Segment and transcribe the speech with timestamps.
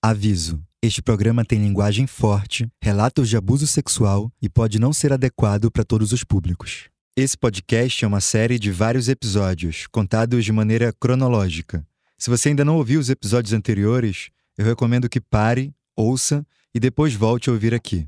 [0.00, 5.72] Aviso: este programa tem linguagem forte, relatos de abuso sexual e pode não ser adequado
[5.72, 6.88] para todos os públicos.
[7.16, 11.84] Esse podcast é uma série de vários episódios, contados de maneira cronológica.
[12.16, 17.12] Se você ainda não ouviu os episódios anteriores, eu recomendo que pare, ouça e depois
[17.14, 18.06] volte a ouvir aqui.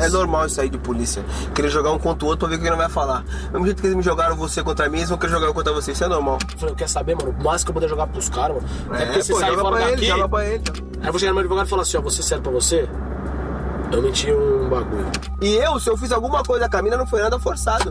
[0.00, 1.24] É normal isso aí de polícia.
[1.54, 3.22] Querer jogar um contra o outro pra ver o que ele não vai falar.
[3.22, 5.54] Do mesmo jeito que eles me jogaram você contra mim, eles vão querer jogar eu
[5.54, 5.92] contra você.
[5.92, 6.38] Isso é normal.
[6.52, 8.96] Eu falei, eu quero saber, mano, o máximo que eu puder jogar pros caras, mano.
[8.96, 10.06] É, porque você pô, sai joga fora pra ele, daqui.
[10.06, 10.62] joga pra ele.
[11.00, 12.88] Aí eu vou chegar no meu advogado e falar assim, ó, você sério pra você?
[13.92, 15.10] Eu menti um bagulho.
[15.42, 17.90] E eu, se eu fiz alguma coisa com a mina, não foi nada forçado.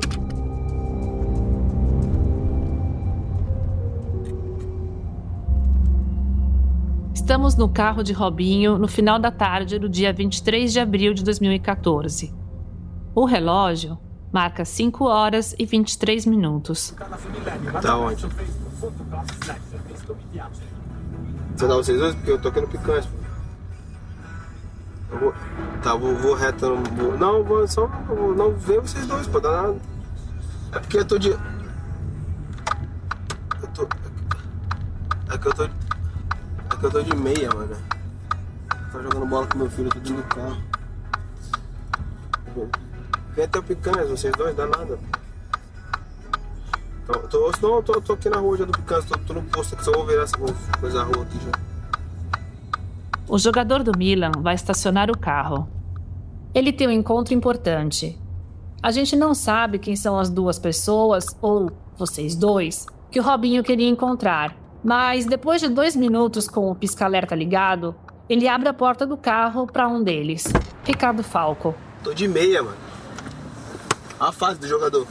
[7.29, 11.23] Estamos no carro de Robinho no final da tarde do dia 23 de abril de
[11.23, 12.33] 2014.
[13.13, 13.99] O relógio
[14.33, 16.95] marca 5 horas e 23 minutos.
[17.84, 18.25] Tá onde?
[21.55, 22.15] Você dá vocês dois?
[22.15, 23.04] Porque eu tô aqui no picanha.
[25.11, 25.34] Eu vou,
[25.84, 26.76] tá, vou, vou reto.
[26.95, 27.85] vou, não, vou só.
[28.07, 29.77] Vou, não ver vocês dois, pô, dá nada.
[30.71, 31.29] É porque eu tô de.
[31.29, 31.39] Eu
[33.76, 33.87] tô.
[35.32, 35.88] É que eu tô.
[36.80, 37.76] É que eu tô de meia, mano.
[38.70, 40.58] Tá jogando bola com meu filho, tô do carro.
[43.35, 44.98] Vem até o picanha, vocês dois, dá nada.
[47.05, 49.84] Tô, tô, tô, tô aqui na rua já do Picanha, tô, tô no posto aqui,
[49.84, 50.38] só vou virar essa
[50.80, 51.52] coisa rua aqui já.
[53.27, 55.68] O jogador do Milan vai estacionar o carro.
[56.54, 58.18] Ele tem um encontro importante.
[58.82, 63.63] A gente não sabe quem são as duas pessoas, ou vocês dois, que o Robinho
[63.63, 64.59] queria encontrar.
[64.84, 67.96] Mas depois de dois minutos com o pisca-alerta ligado,
[68.30, 70.46] ele abre a porta do carro para um deles,
[70.84, 71.75] Ricardo Falco.
[72.03, 72.78] Tô de meia, mano.
[74.19, 75.06] A fase do jogador.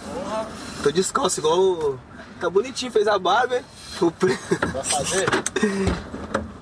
[0.83, 1.59] Tô descalço, igual.
[1.59, 1.99] o-
[2.41, 3.65] Tá bonitinho, fez a barba, hein?
[4.01, 4.13] O
[4.73, 5.27] Vai fazer?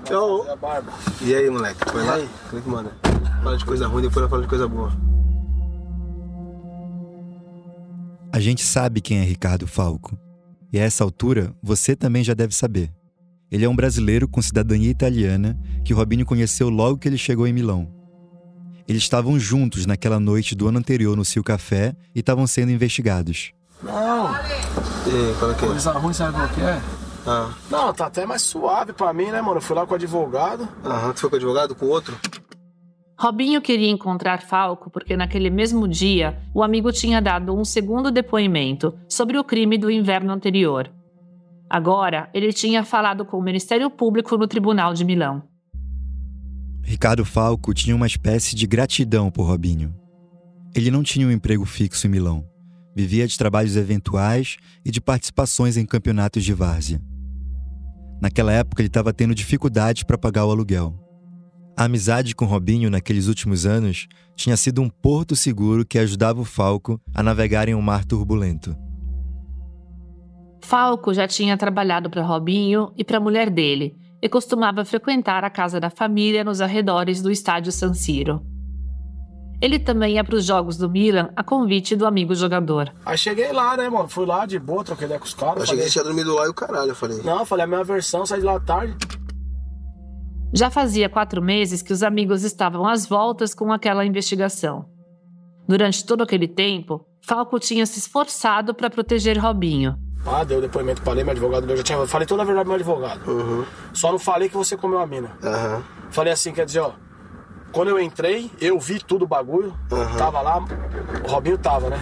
[0.06, 0.92] Então, a barba.
[1.20, 1.80] E aí, moleque?
[1.90, 2.12] Foi lá?
[2.48, 2.92] Como é que manda?
[3.42, 4.92] Fala de coisa ruim, depois fala de coisa boa.
[8.32, 10.16] A gente sabe quem é Ricardo Falco.
[10.76, 12.92] E a essa altura, você também já deve saber.
[13.50, 17.52] Ele é um brasileiro com cidadania italiana que Robinho conheceu logo que ele chegou em
[17.54, 17.88] Milão.
[18.86, 23.52] Eles estavam juntos naquela noite do ano anterior no Sil Café e estavam sendo investigados.
[23.82, 24.34] Não,
[25.06, 25.66] E aí, fala o quê?
[25.66, 26.78] coisa ruim, sabe qual que é?
[27.26, 29.56] Ah, Não, tá até mais suave pra mim, né, mano?
[29.56, 30.68] Eu fui lá com o advogado.
[30.84, 32.14] aham, tu foi com o advogado, com o outro?
[33.18, 38.94] Robinho queria encontrar Falco porque naquele mesmo dia o amigo tinha dado um segundo depoimento
[39.08, 40.92] sobre o crime do inverno anterior.
[41.68, 45.42] Agora, ele tinha falado com o Ministério Público no Tribunal de Milão.
[46.82, 49.94] Ricardo Falco tinha uma espécie de gratidão por Robinho.
[50.74, 52.46] Ele não tinha um emprego fixo em Milão.
[52.94, 57.02] Vivia de trabalhos eventuais e de participações em campeonatos de várzea.
[58.20, 61.05] Naquela época, ele estava tendo dificuldades para pagar o aluguel.
[61.76, 66.44] A amizade com Robinho naqueles últimos anos tinha sido um porto seguro que ajudava o
[66.44, 68.74] Falco a navegar em um mar turbulento.
[70.64, 75.50] Falco já tinha trabalhado para Robinho e para a mulher dele e costumava frequentar a
[75.50, 78.40] casa da família nos arredores do estádio San Siro.
[79.60, 82.92] Ele também ia para os jogos do Milan a convite do amigo jogador.
[83.06, 84.08] Aí cheguei lá, né, mano?
[84.08, 85.60] Fui lá de boa, troquei ideia com os caras.
[85.60, 87.22] Eu cheguei falei- e tinha dormido lá e o caralho, eu falei.
[87.22, 88.94] Não, eu falei a minha versão, saí de lá à tarde.
[90.56, 94.86] Já fazia quatro meses que os amigos estavam às voltas com aquela investigação.
[95.68, 99.98] Durante todo aquele tempo, Falco tinha se esforçado para proteger Robinho.
[100.24, 102.06] Ah, deu depoimento, falei, meu advogado, eu já tinha.
[102.06, 103.30] Falei toda a verdade meu advogado.
[103.30, 103.66] Uhum.
[103.92, 105.36] Só não falei que você comeu a mina.
[105.44, 105.82] Aham.
[106.10, 106.92] Falei assim, quer dizer, ó.
[107.70, 110.16] Quando eu entrei, eu vi tudo o bagulho, Aham.
[110.16, 110.64] tava lá,
[111.22, 111.98] o Robinho tava, né?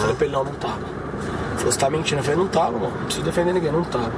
[0.00, 0.78] Falei pra ele, não, não tava.
[0.78, 2.20] Ele falou, você tá mentindo?
[2.20, 2.96] Eu falei, não tava, mano.
[2.96, 4.10] Não preciso defender ninguém, não tava.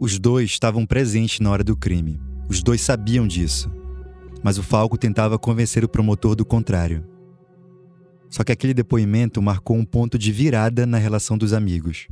[0.00, 2.20] Os dois estavam presentes na hora do crime.
[2.48, 3.68] Os dois sabiam disso.
[4.44, 7.04] Mas o Falco tentava convencer o promotor do contrário.
[8.30, 12.06] Só que aquele depoimento marcou um ponto de virada na relação dos amigos.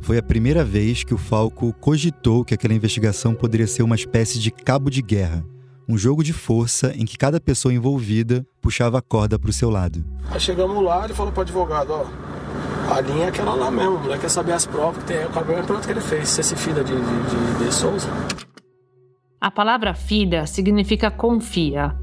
[0.00, 4.38] Foi a primeira vez que o Falco cogitou que aquela investigação poderia ser uma espécie
[4.38, 5.44] de cabo de guerra,
[5.86, 9.68] um jogo de força em que cada pessoa envolvida puxava a corda para o seu
[9.68, 10.02] lado.
[10.30, 12.39] Aí chegamos lá, ele falou pro advogado, ó.
[12.90, 15.24] A linha é aquela lá mesmo, o moleque quer saber as provas que tem.
[15.24, 18.08] O cabelo é pergunta que ele fez, se esse filho de, de, de, de Souza.
[19.40, 21.96] A palavra filha significa confia.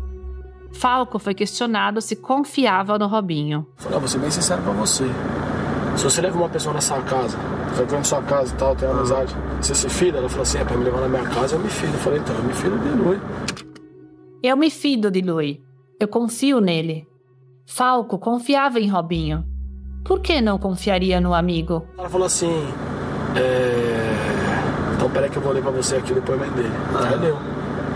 [0.72, 3.68] Falco foi questionado se confiava no Robinho.
[3.76, 5.06] Falei, ó, vou ser bem sincero pra você.
[5.98, 7.38] Se você leva uma pessoa na sua casa,
[7.76, 10.18] frequenta sua casa e tal, tem amizade, você se filha?
[10.18, 11.94] Ela falou assim, é pra me levar na minha casa, eu me filho.
[11.94, 13.22] Eu falei, então, eu me filho de noite.
[14.42, 15.62] Eu me fido de Lui.
[16.00, 17.08] Eu confio nele.
[17.66, 19.44] Falco confiava em Robinho.
[20.08, 21.84] Por que não confiaria no amigo?
[21.98, 22.68] Ela falou assim:
[23.36, 24.14] é...
[24.96, 26.72] Então peraí que eu vou ler pra você aqui o depoimento dele.
[26.96, 27.10] Ah.
[27.10, 27.38] Aí deu.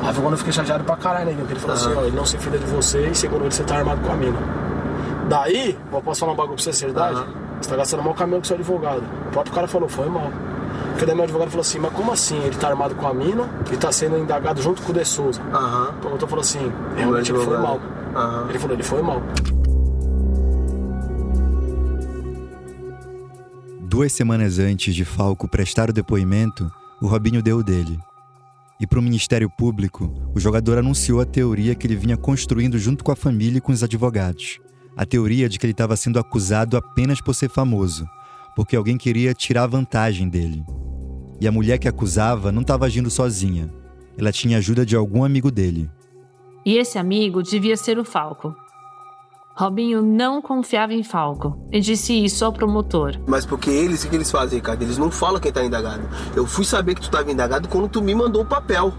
[0.04, 1.36] Aí foi quando eu fiquei chateado pra caralho, né?
[1.38, 1.80] Porque ele falou Ah.
[1.80, 4.12] assim: ó, ele não se fida de você e segundo ele você tá armado com
[4.12, 4.38] a mina.
[5.30, 7.18] Daí, eu posso falar um bagulho pra você, seriedade?
[7.18, 7.26] Ah.
[7.62, 9.04] Você tá gastando mal caminho com seu advogado.
[9.28, 10.30] O próprio cara falou: foi mal.
[10.92, 12.38] Porque daí meu advogado falou assim: mas como assim?
[12.44, 15.42] Ele tá armado com a mina e tá sendo indagado junto com o De Souza.
[15.54, 15.92] Aham.
[16.00, 17.80] Então eu falou assim: realmente ele foi mal.
[18.16, 18.46] Aham.
[18.50, 19.22] Ele falou: ele foi mal.
[23.92, 26.72] Duas semanas antes de Falco prestar o depoimento,
[27.02, 28.00] o Robinho deu o dele.
[28.80, 33.04] E para o Ministério Público, o jogador anunciou a teoria que ele vinha construindo junto
[33.04, 34.62] com a família e com os advogados.
[34.96, 38.08] A teoria de que ele estava sendo acusado apenas por ser famoso,
[38.56, 40.64] porque alguém queria tirar vantagem dele.
[41.42, 43.70] E a mulher que acusava não estava agindo sozinha.
[44.18, 45.92] Ela tinha ajuda de algum amigo dele.
[46.66, 48.56] E esse amigo devia ser o Falco.
[49.62, 53.20] Robinho não confiava em Falco e disse isso ao promotor.
[53.28, 54.82] Mas porque eles, o que eles fazem, Ricardo?
[54.82, 56.02] Eles não falam quem tá indagado.
[56.36, 58.92] Eu fui saber que tu tava indagado quando tu me mandou o papel.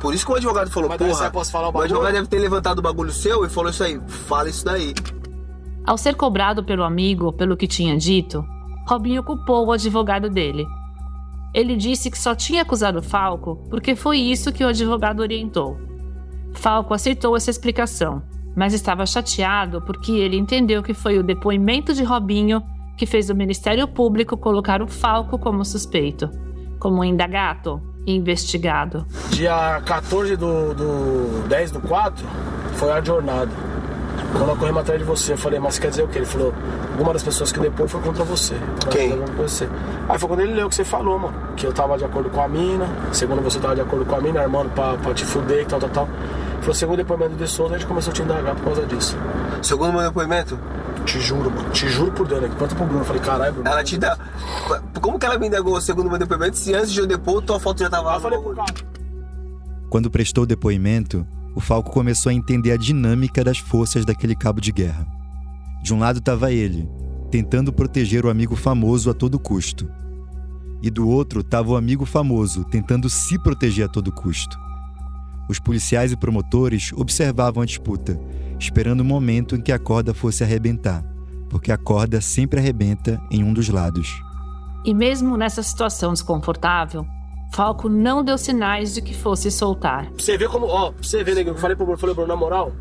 [0.00, 2.38] Por isso que o advogado falou, Mas porra, posso falar o o advogado deve ter
[2.38, 4.94] levantado o bagulho seu e falou isso aí, fala isso daí.
[5.86, 8.42] Ao ser cobrado pelo amigo pelo que tinha dito,
[8.88, 10.66] Robinho culpou o advogado dele.
[11.52, 15.78] Ele disse que só tinha acusado Falco porque foi isso que o advogado orientou.
[16.54, 18.22] Falco aceitou essa explicação,
[18.54, 22.62] mas estava chateado porque ele entendeu que foi o depoimento de Robinho
[22.96, 26.30] que fez o Ministério Público colocar o Falco como suspeito,
[26.78, 29.06] como indagado e investigado.
[29.30, 32.24] Dia 14 do, do 10 do 4
[32.74, 33.50] foi a jornada.
[34.32, 36.18] Quando nós corremos atrás de você, eu falei, mas quer dizer o quê?
[36.18, 36.54] Ele falou,
[36.92, 38.54] alguma das pessoas que depois foi contra você.
[38.90, 39.18] Quem?
[39.36, 39.68] Você.
[40.08, 41.34] Aí foi quando ele leu o que você falou, mano.
[41.56, 44.20] Que eu tava de acordo com a mina, segundo você tava de acordo com a
[44.20, 46.08] mina, armando pra, pra te fuder e tal, tal, tal.
[46.62, 48.86] Ele falou, segundo o depoimento de Souza, a gente começou a te indagar por causa
[48.86, 49.16] disso.
[49.60, 50.56] Segundo meu depoimento,
[51.04, 51.70] Te juro, mano.
[51.70, 52.50] Te juro por Deus, né?
[52.56, 53.00] Quanto pro Bruno?
[53.00, 53.68] Eu falei, caralho, Bruno.
[53.68, 54.16] ela te dá.
[55.00, 57.80] Como que ela me indagou segundo meu depoimento se antes de eu depor, tua foto
[57.80, 58.14] já tava lá?
[58.14, 58.74] eu falei pro cara.
[59.90, 61.26] Quando prestou o depoimento,
[61.56, 65.04] o Falco começou a entender a dinâmica das forças daquele cabo de guerra.
[65.82, 66.88] De um lado estava ele,
[67.28, 69.90] tentando proteger o amigo famoso a todo custo.
[70.80, 74.56] E do outro estava o amigo famoso, tentando se proteger a todo custo.
[75.48, 78.18] Os policiais e promotores observavam a disputa,
[78.58, 81.04] esperando o momento em que a corda fosse arrebentar,
[81.50, 84.08] porque a corda sempre arrebenta em um dos lados.
[84.84, 87.06] E mesmo nessa situação desconfortável,
[87.52, 90.06] Falco não deu sinais de que fosse soltar.
[90.06, 92.28] Pra você ver como, ó, pra você ver, neguinho, eu falei pro Bruno, falei, Bruno,
[92.28, 92.72] na moral,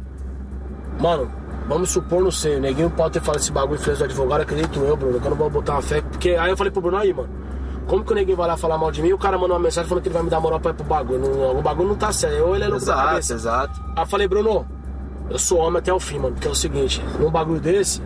[0.99, 1.29] mano,
[1.67, 4.41] vamos supor, não sei, o neguinho pode ter falado esse bagulho e fez do advogado,
[4.41, 6.81] acredito eu, Bruno, que eu não vou botar uma fé, porque aí eu falei pro
[6.81, 7.29] Bruno, aí, mano,
[7.87, 9.59] como que o neguinho vai lá falar mal de mim e o cara manda uma
[9.59, 11.89] mensagem falando que ele vai me dar moral pra ir pro bagulho, não, o bagulho
[11.89, 13.33] não tá certo, ou ele é louco da Exato, cabeça.
[13.33, 13.81] exato.
[13.95, 14.65] Aí eu falei, Bruno,
[15.29, 18.01] eu sou homem até o fim, mano, porque é o seguinte, num bagulho desse,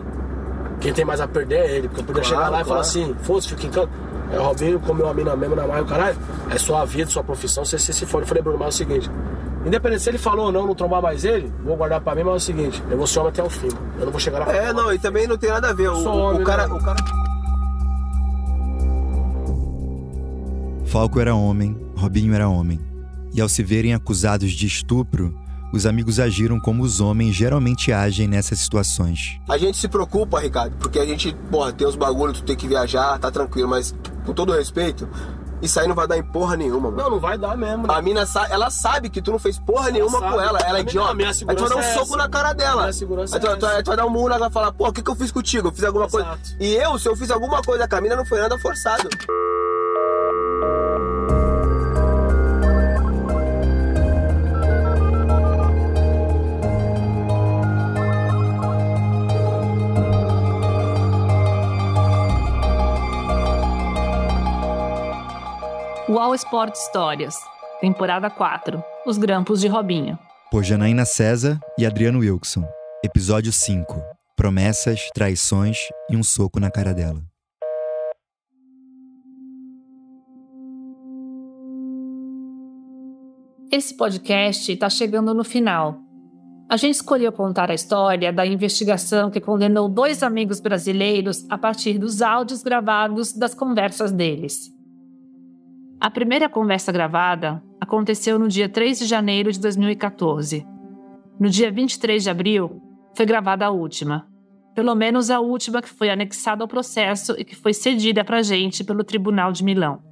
[0.80, 2.64] quem tem mais a perder é ele, porque eu podia Claro, chegar lá e falar
[2.64, 2.80] claro.
[2.80, 3.90] assim, fosse, fica em canto.
[4.32, 6.16] É o Robinho comeu a mina mesmo na maio, caralho.
[6.50, 8.22] É sua vida, sua profissão, você se, se for.
[8.22, 9.10] Eu falei, Bruno, mas é o seguinte.
[9.64, 12.32] Independente se ele falou ou não, não trombar mais ele, vou guardar pra mim, mas
[12.34, 13.78] é o seguinte, eu vou ser homem até o fim, mano.
[13.98, 15.88] Eu não vou chegar lá É, não, e também não tem nada a ver.
[15.90, 16.74] O, sou o homem, cara, né?
[16.74, 16.96] o cara.
[20.96, 22.80] Falco era homem, Robinho era homem.
[23.34, 25.38] E ao se verem acusados de estupro,
[25.70, 29.38] os amigos agiram como os homens geralmente agem nessas situações.
[29.46, 32.66] A gente se preocupa, Ricardo, porque a gente, porra, tem os bagulhos, tu tem que
[32.66, 35.06] viajar, tá tranquilo, mas com todo respeito,
[35.60, 36.96] isso aí não vai dar em porra nenhuma, mano.
[36.96, 37.92] Não, não vai dar mesmo, né?
[37.94, 40.32] A mina, sa- ela sabe que tu não fez porra nenhuma sabe.
[40.32, 41.12] com ela, ela é idiota.
[41.12, 42.16] Aí tu vai dar um é soco essa.
[42.16, 42.80] na cara dela.
[42.84, 43.82] Minha segurança Aí tu, é tu- essa.
[43.82, 45.68] tu vai dar um murro, ela vai falar, pô, o que, que eu fiz contigo?
[45.68, 46.26] Eu fiz alguma coisa.
[46.26, 46.56] Exato.
[46.58, 49.10] E eu, se eu fiz alguma coisa com a mina, não foi nada forçado.
[66.08, 67.34] All Sport Histórias,
[67.80, 70.16] temporada 4, Os Grampos de Robinho.
[70.52, 72.64] Por Janaína César e Adriano Wilson.
[73.04, 74.00] Episódio 5.
[74.36, 77.20] Promessas, traições e um soco na cara dela.
[83.72, 85.98] Esse podcast está chegando no final.
[86.70, 91.98] A gente escolheu contar a história da investigação que condenou dois amigos brasileiros a partir
[91.98, 94.75] dos áudios gravados das conversas deles.
[95.98, 100.66] A primeira conversa gravada aconteceu no dia 3 de janeiro de 2014.
[101.40, 102.82] No dia 23 de abril,
[103.16, 104.28] foi gravada a última.
[104.74, 108.84] Pelo menos a última que foi anexada ao processo e que foi cedida para gente
[108.84, 110.02] pelo Tribunal de Milão.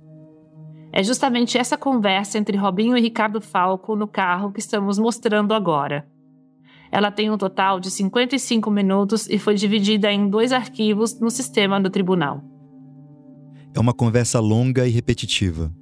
[0.90, 6.08] É justamente essa conversa entre Robinho e Ricardo Falco no carro que estamos mostrando agora.
[6.90, 11.78] Ela tem um total de 55 minutos e foi dividida em dois arquivos no sistema
[11.78, 12.53] do tribunal.
[13.74, 15.72] É uma conversa longa e repetitiva.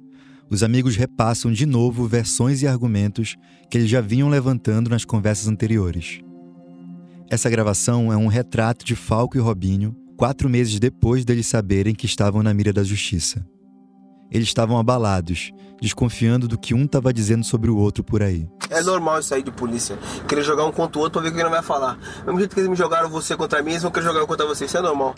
[0.49, 3.35] Os amigos repassam de novo versões e argumentos
[3.69, 6.19] que eles já vinham levantando nas conversas anteriores.
[7.29, 12.07] Essa gravação é um retrato de Falco e Robinho, quatro meses depois deles saberem que
[12.07, 13.45] estavam na mira da justiça.
[14.31, 18.47] Eles estavam abalados, desconfiando do que um estava dizendo sobre o outro por aí.
[18.71, 19.99] É normal isso aí de polícia.
[20.27, 21.99] Querer jogar um contra o outro pra ver o que ele vai falar.
[22.21, 24.27] Do mesmo jeito que eles me jogaram você contra mim, eles vão querer jogar eu
[24.27, 24.65] contra você.
[24.65, 25.13] Isso é normal.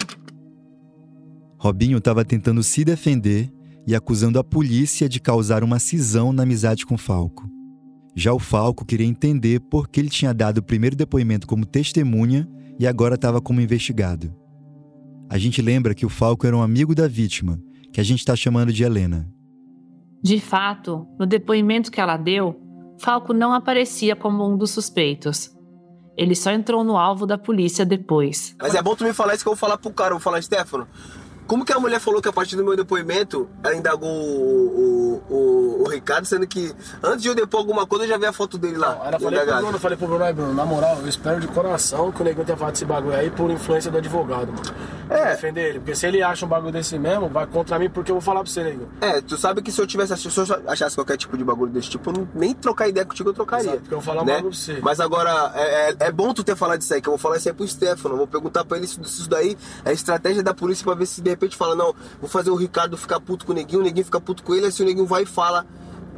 [1.66, 3.52] Robinho estava tentando se defender
[3.88, 7.50] e acusando a polícia de causar uma cisão na amizade com Falco.
[8.16, 12.48] Já o Falco queria entender por que ele tinha dado o primeiro depoimento como testemunha
[12.78, 14.32] e agora estava como investigado.
[15.28, 17.60] A gente lembra que o Falco era um amigo da vítima
[17.92, 19.28] que a gente está chamando de Helena.
[20.24, 22.62] De fato, no depoimento que ela deu,
[23.00, 25.50] Falco não aparecia como um dos suspeitos.
[26.16, 28.56] Ele só entrou no alvo da polícia depois.
[28.62, 30.22] Mas é bom tu me falar isso que eu vou falar pro cara, eu vou
[30.22, 30.88] falar, Stefano.
[31.48, 35.34] Como que a mulher falou que a partir do meu depoimento ela indagou o, o,
[35.34, 36.74] o, o Ricardo, sendo que
[37.04, 38.96] antes de eu depor alguma coisa eu já vi a foto dele lá.
[38.96, 42.12] Não, ela falei pro Bruno, falei pro Bruno, Bruno, na moral, eu espero de coração
[42.12, 44.96] que o negão tenha falado desse bagulho aí por influência do advogado, mano.
[45.10, 45.32] É.
[45.32, 48.16] Defender ele, porque se ele acha um bagulho desse mesmo, vai contra mim porque eu
[48.16, 48.88] vou falar pra você, nego.
[49.02, 51.90] É, tu sabe que se eu tivesse se eu achasse qualquer tipo de bagulho desse
[51.90, 53.66] tipo, eu não, nem trocar ideia contigo eu trocaria.
[53.66, 54.36] Exato, porque eu vou falar um né?
[54.36, 54.80] bagulho pra você.
[54.82, 57.38] Mas agora, é, é, é, bom tu ter falado isso aí, que eu vou falar
[57.38, 58.16] isso aí pro Stefano.
[58.16, 61.22] Eu vou perguntar pra ele se isso daí é estratégia da polícia pra ver se
[61.36, 64.20] repente fala, não, vou fazer o Ricardo ficar puto com o neguinho, o neguinho fica
[64.20, 65.66] puto com ele, aí se o neguinho vai e fala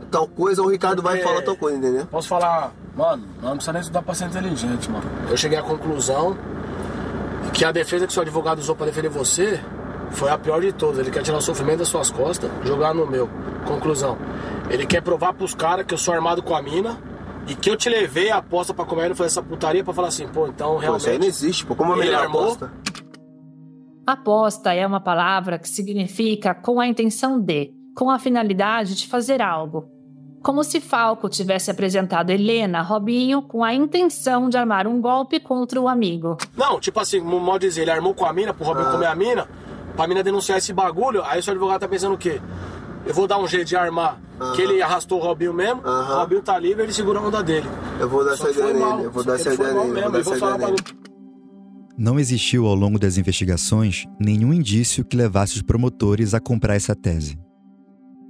[0.10, 2.06] tal coisa, o Ricardo Porque vai e fala tal coisa, entendeu?
[2.06, 5.06] Posso falar, mano, não precisa nem estudar pra ser inteligente, mano.
[5.30, 6.38] Eu cheguei à conclusão
[7.54, 9.60] que a defesa que seu advogado usou para defender você
[10.12, 11.00] foi a pior de todas.
[11.00, 13.30] Ele quer tirar o sofrimento das suas costas, jogar no meu.
[13.66, 14.18] Conclusão.
[14.70, 16.98] Ele quer provar pros caras que eu sou armado com a mina
[17.48, 20.10] e que eu te levei a aposta pra comer e fazer essa putaria pra falar
[20.10, 20.90] assim, pô, então realmente.
[20.90, 21.76] Pô, isso aí não existe, pô.
[21.76, 22.44] Como ele armou?
[22.44, 22.72] Aposta?
[24.08, 29.42] Aposta é uma palavra que significa com a intenção de, com a finalidade de fazer
[29.42, 29.92] algo.
[30.42, 35.42] Como se Falco tivesse apresentado Helena a Robinho com a intenção de armar um golpe
[35.42, 36.38] contra o amigo.
[36.56, 38.92] Não, tipo assim, modo dizer, ele armou com a mina pro Robinho ah.
[38.92, 39.46] comer a mina,
[39.94, 42.40] pra mina denunciar esse bagulho, aí o seu advogado tá pensando o quê?
[43.06, 44.22] Eu vou dar um jeito de armar.
[44.56, 47.68] Que ele arrastou o Robinho mesmo, o Robinho tá livre, ele segura a onda dele.
[48.00, 50.06] Eu vou dar essa ideia nele, eu vou dar essa ideia nele.
[50.06, 51.07] Eu vou dar essa
[51.98, 56.96] Não existiu ao longo das investigações nenhum indício que levasse os promotores a comprar essa
[56.96, 57.40] tese.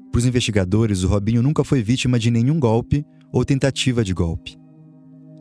[0.09, 4.55] Para os investigadores, o Robinho nunca foi vítima de nenhum golpe ou tentativa de golpe.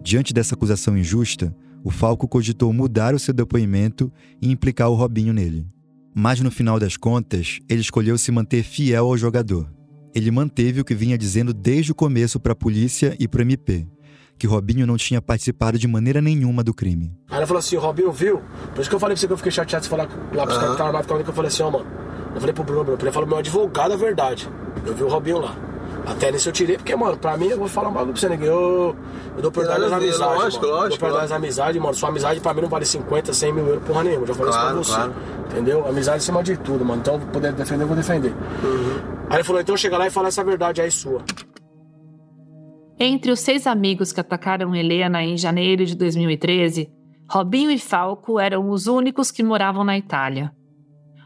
[0.02, 1.54] Diante dessa acusação injusta,
[1.85, 5.64] o Falco cogitou mudar o seu depoimento e implicar o Robinho nele.
[6.12, 9.73] Mas no final das contas, ele escolheu se manter fiel ao jogador.
[10.12, 13.42] Ele manteve o que vinha dizendo desde o começo para a polícia e para o
[13.42, 13.87] MP,
[14.38, 17.12] que Robinho não tinha participado de maneira nenhuma do crime.
[17.30, 18.42] Aí ele falou assim: Robinho viu?
[18.74, 20.30] Por isso que eu falei pra você que eu fiquei chateado de falar lá pros
[20.30, 20.46] uhum.
[20.46, 21.86] caras que estavam armados comigo, que eu falei assim: ó, oh, mano.
[22.34, 24.48] Eu falei pro Bruno, Bruno, ele falou: meu advogado é verdade.
[24.84, 25.56] Eu vi o Robinho lá.
[26.06, 28.28] Até nesse eu tirei, porque, mano, pra mim, eu vou falar um bagulho pra você,
[28.28, 28.46] ninguém.
[28.46, 28.94] Eu,
[29.36, 30.20] eu dou perdão das amizades.
[30.20, 30.76] Lógico, mano.
[30.76, 30.84] lógico.
[30.84, 31.94] Eu dou perdão das amizades, mano.
[31.94, 34.22] Sua amizade pra mim não vale 50, 100 mil euros, porra nenhuma.
[34.22, 35.10] Eu já falei claro, isso pra você.
[35.10, 35.46] Claro.
[35.50, 35.88] Entendeu?
[35.88, 37.00] Amizade acima de tudo, mano.
[37.00, 38.32] Então, poder defender, eu vou defender.
[38.62, 39.00] Uhum.
[39.28, 41.22] Aí ele falou: então chega lá e fala essa verdade aí sua.
[42.98, 46.90] Entre os seis amigos que atacaram Helena em janeiro de 2013,
[47.30, 50.52] Robinho e Falco eram os únicos que moravam na Itália.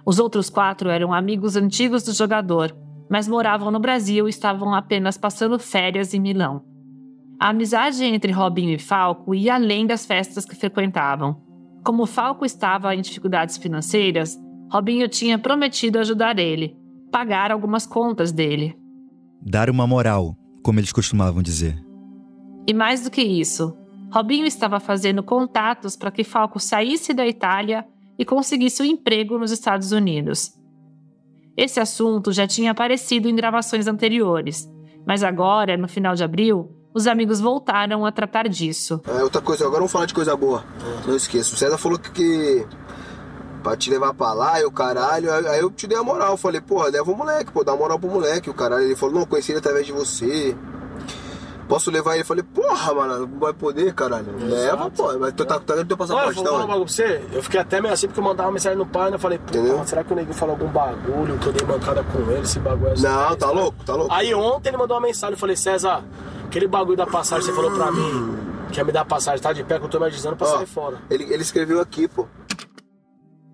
[0.05, 2.75] Os outros quatro eram amigos antigos do jogador
[3.11, 6.63] mas moravam no Brasil e estavam apenas passando férias em Milão.
[7.41, 11.43] A amizade entre Robinho e Falco ia além das festas que frequentavam.
[11.85, 14.39] Como Falco estava em dificuldades financeiras,
[14.71, 16.77] Robinho tinha prometido ajudar ele,
[17.11, 18.79] pagar algumas contas dele.
[19.43, 21.77] Dar uma moral, como eles costumavam dizer.
[22.67, 23.77] E mais do que isso,
[24.13, 27.87] Robinho estava fazendo contatos para que Falco saísse da Itália
[28.19, 30.53] e conseguisse um emprego nos Estados Unidos.
[31.57, 34.69] Esse assunto já tinha aparecido em gravações anteriores,
[35.07, 39.01] mas agora, no final de abril, os amigos voltaram a tratar disso.
[39.07, 40.65] É, outra coisa, agora vamos falar de coisa boa.
[41.07, 42.67] Não esqueça, o César falou que, que
[43.61, 46.37] pra te levar pra lá e o caralho, aí eu te dei a moral.
[46.37, 48.51] Falei, porra, leva o moleque, pô, dá uma moral pro moleque.
[48.51, 50.57] O caralho, ele falou, não, conheci ele através de você.
[51.69, 52.23] Posso levar ele?
[52.23, 54.27] Eu falei, porra, mano, não vai poder, caralho.
[54.37, 54.45] Exato.
[54.47, 55.19] Leva, pô.
[55.21, 57.25] Mas tu tá, tá no teu passaporte, Olha, eu um bagulho pra você.
[57.33, 59.39] Eu fiquei até meio assim porque eu mandava uma mensagem no pai e eu falei,
[59.39, 62.41] porra, será que o nego falou algum bagulho que eu dei mancada com ele?
[62.41, 63.05] Esse bagulho é assim.
[63.05, 64.13] Não, tá louco, tá louco.
[64.13, 66.03] Aí ontem ele mandou uma mensagem, eu falei, César,
[66.45, 68.37] aquele bagulho da passagem que você falou pra mim,
[68.73, 70.67] quer me dar passagem, tá de pé que eu tô me avisando pra Ó, sair
[70.67, 70.97] fora.
[71.09, 72.27] Ele, ele escreveu aqui, pô.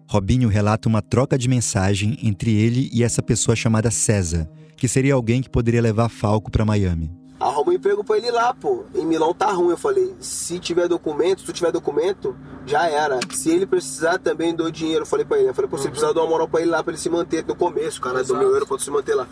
[0.09, 5.15] Robinho relata uma troca de mensagem entre ele e essa pessoa chamada César, que seria
[5.15, 7.11] alguém que poderia levar Falco para Miami.
[7.41, 8.85] arruma um emprego pra ele lá, pô.
[8.95, 9.71] Em Milão tá ruim.
[9.71, 13.19] Eu falei, se tiver documento, se tu tiver documento, já era.
[13.33, 15.49] Se ele precisar também dou dinheiro, eu falei pra ele.
[15.49, 17.11] Eu falei, pô, se ele precisar dar uma moral pra ele lá, pra ele se
[17.11, 19.27] manter no começo, cara, do meu euro pra tu se manter lá.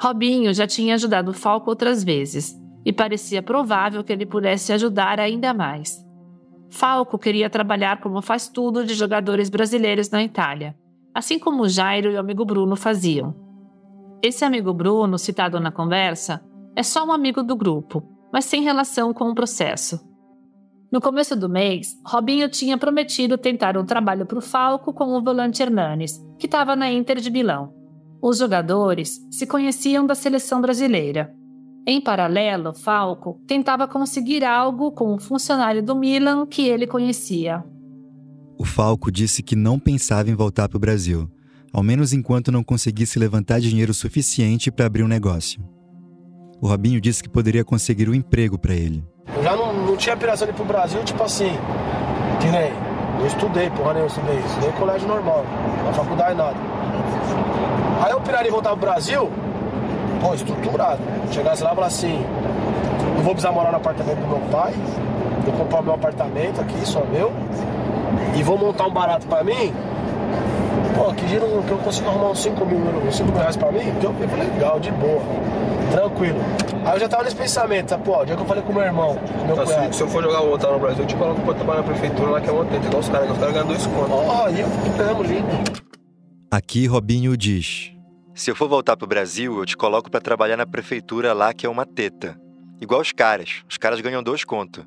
[0.00, 5.18] Robinho já tinha ajudado o Falco outras vezes e parecia provável que ele pudesse ajudar
[5.20, 6.01] ainda mais.
[6.72, 10.74] Falco queria trabalhar como faz tudo de jogadores brasileiros na Itália,
[11.14, 13.36] assim como Jairo e o amigo Bruno faziam.
[14.22, 16.42] Esse amigo Bruno, citado na conversa,
[16.74, 18.02] é só um amigo do grupo,
[18.32, 20.00] mas sem relação com o processo.
[20.90, 25.22] No começo do mês, Robinho tinha prometido tentar um trabalho para o Falco com o
[25.22, 27.74] volante Hernanes, que estava na Inter de Milão.
[28.22, 31.34] Os jogadores se conheciam da seleção brasileira.
[31.84, 37.64] Em paralelo, Falco tentava conseguir algo com um funcionário do Milan que ele conhecia.
[38.56, 41.28] O Falco disse que não pensava em voltar para o Brasil,
[41.72, 45.60] ao menos enquanto não conseguisse levantar dinheiro suficiente para abrir um negócio.
[46.60, 49.04] O Robinho disse que poderia conseguir um emprego para ele.
[49.36, 51.50] Eu já não, não tinha aspiração de ir pro Brasil, tipo assim,
[52.40, 52.70] que nem.
[53.18, 54.38] Eu estudei, porra, nem eu estudei.
[54.38, 55.44] Estudei em colégio normal,
[55.84, 56.56] na faculdade nada.
[58.04, 59.28] Aí eu piraria voltar pro Brasil,
[60.22, 61.00] pô, estruturado.
[61.32, 62.24] Chegasse lá e falasse assim,
[63.16, 64.72] não vou precisar morar no apartamento do meu pai,
[65.44, 67.32] vou comprar o meu apartamento aqui, só meu,
[68.36, 69.74] e vou montar um barato pra mim,
[70.94, 73.72] pô, que giro que eu consigo arrumar uns 5 mil, uns 5 mil reais pra
[73.72, 75.20] mim, eu fico legal, de boa,
[75.90, 76.38] tranquilo.
[76.84, 78.82] Aí eu já tava nesse pensamento, sabe, pô, o dia que eu falei com meu
[78.82, 81.40] irmão, com meu Tá, se, se eu for jogar voltar no Brasil, eu te coloco
[81.42, 83.66] pra trabalhar na prefeitura lá que é uma teta, igual os caras, os caras ganham
[83.66, 84.10] dois contos.
[84.10, 85.82] ó, aí eu ganhamos lindo.
[86.50, 87.91] Aqui Robinho diz:
[88.34, 91.66] Se eu for voltar pro Brasil, eu te coloco para trabalhar na prefeitura lá que
[91.66, 92.40] é uma teta.
[92.80, 93.62] Igual os caras.
[93.68, 94.86] Os caras ganham dois conto.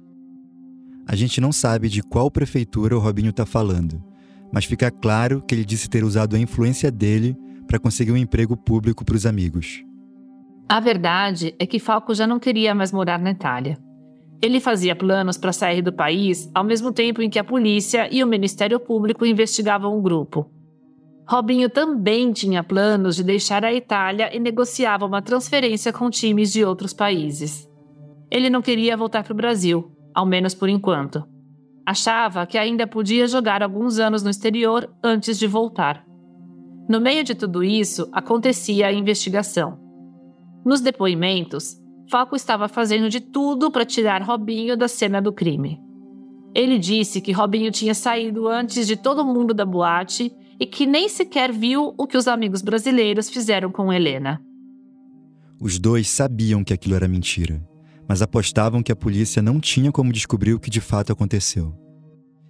[1.07, 4.03] A gente não sabe de qual prefeitura o Robinho tá falando,
[4.51, 7.37] mas fica claro que ele disse ter usado a influência dele
[7.67, 9.83] para conseguir um emprego público para os amigos.
[10.67, 13.77] A verdade é que Falco já não queria mais morar na Itália.
[14.41, 18.23] Ele fazia planos para sair do país ao mesmo tempo em que a polícia e
[18.23, 20.49] o Ministério Público investigavam o grupo.
[21.27, 26.63] Robinho também tinha planos de deixar a Itália e negociava uma transferência com times de
[26.63, 27.67] outros países.
[28.29, 31.23] Ele não queria voltar para o Brasil, ao menos por enquanto.
[31.85, 36.05] Achava que ainda podia jogar alguns anos no exterior antes de voltar.
[36.87, 39.79] No meio de tudo isso, acontecia a investigação.
[40.63, 41.75] Nos depoimentos,
[42.09, 45.79] Falco estava fazendo de tudo para tirar Robinho da cena do crime.
[46.53, 51.09] Ele disse que Robinho tinha saído antes de todo mundo da boate e que nem
[51.09, 54.41] sequer viu o que os amigos brasileiros fizeram com Helena.
[55.59, 57.65] Os dois sabiam que aquilo era mentira,
[58.07, 61.73] mas apostavam que a polícia não tinha como descobrir o que de fato aconteceu.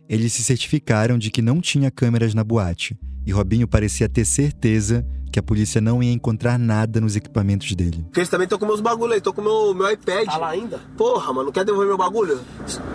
[0.08, 5.06] Eles se certificaram de que não tinha câmeras na boate, e Robinho parecia ter certeza
[5.32, 8.04] que a polícia não ia encontrar nada nos equipamentos dele.
[8.06, 10.26] Porque eles também estão com meus bagulho aí, tô com meu, meu iPad.
[10.28, 10.80] Tá lá ainda?
[10.96, 12.40] Porra, mano, não quer devolver meu bagulho?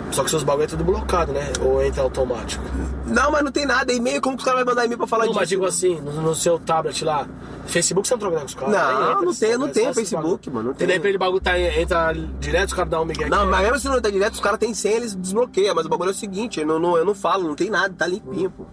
[0.09, 1.51] Só que seus bagulho é tudo blocado, né?
[1.61, 2.63] Ou entra automático.
[3.05, 3.93] Não, mas não tem nada.
[3.93, 5.39] E-mail, como que os caras vão mandar e-mail pra falar Não, disso?
[5.39, 7.27] mas digo assim, no, no seu tablet lá,
[7.67, 8.73] Facebook você não troca com os caras?
[8.73, 10.87] Não, Aí entra, não tem, não é tem Facebook, mano, não E tem.
[10.87, 13.51] daí pra ele bagulho tá, entra direto, os caras dão um migué Não, aqui.
[13.51, 15.75] mas mesmo se não tá direto, os caras têm senha, eles desbloqueiam.
[15.75, 17.93] Mas o bagulho é o seguinte, eu não, não- eu não falo, não tem nada,
[17.95, 18.65] tá limpinho, pô.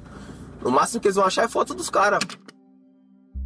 [0.62, 2.20] No máximo que eles vão achar é foto dos caras.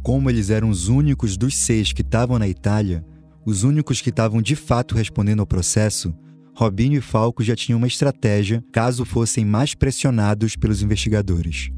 [0.03, 3.05] Como eles eram os únicos dos seis que estavam na Itália,
[3.45, 6.13] os únicos que estavam de fato respondendo ao processo,
[6.55, 11.71] Robinho e Falco já tinham uma estratégia caso fossem mais pressionados pelos investigadores.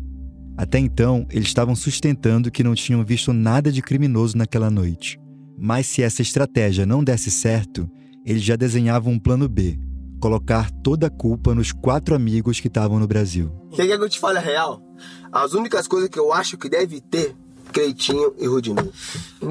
[0.57, 5.19] Até então, eles estavam sustentando que não tinham visto nada de criminoso naquela noite.
[5.57, 7.89] Mas se essa estratégia não desse certo,
[8.25, 9.79] eles já desenhavam um plano B:
[10.19, 13.51] colocar toda a culpa nos quatro amigos que estavam no Brasil.
[13.71, 14.84] Quer que eu te fale a real?
[15.31, 17.35] As únicas coisas que eu acho que deve ter,
[17.73, 18.89] Cleitinho e Rudinei.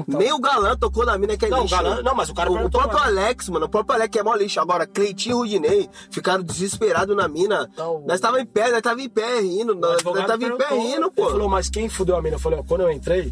[0.07, 1.59] Nem o Galã tocou na mina que é Então.
[1.59, 1.83] Não, o lixo.
[1.83, 3.05] Galã- não, mas o cara O, o próprio lá.
[3.05, 4.59] Alex, mano, o próprio Alex é mó lixo.
[4.59, 7.69] Agora, Cleitinho e Rudinei ficaram desesperados na mina.
[7.77, 9.75] Não, o- Nós tava em pé, nós tava em pé rindo.
[9.75, 11.29] Nós, nós tava em pé rindo, Ele pô.
[11.29, 12.35] falou, mas quem fudeu a mina?
[12.37, 13.31] Eu falei, ó, quando eu entrei,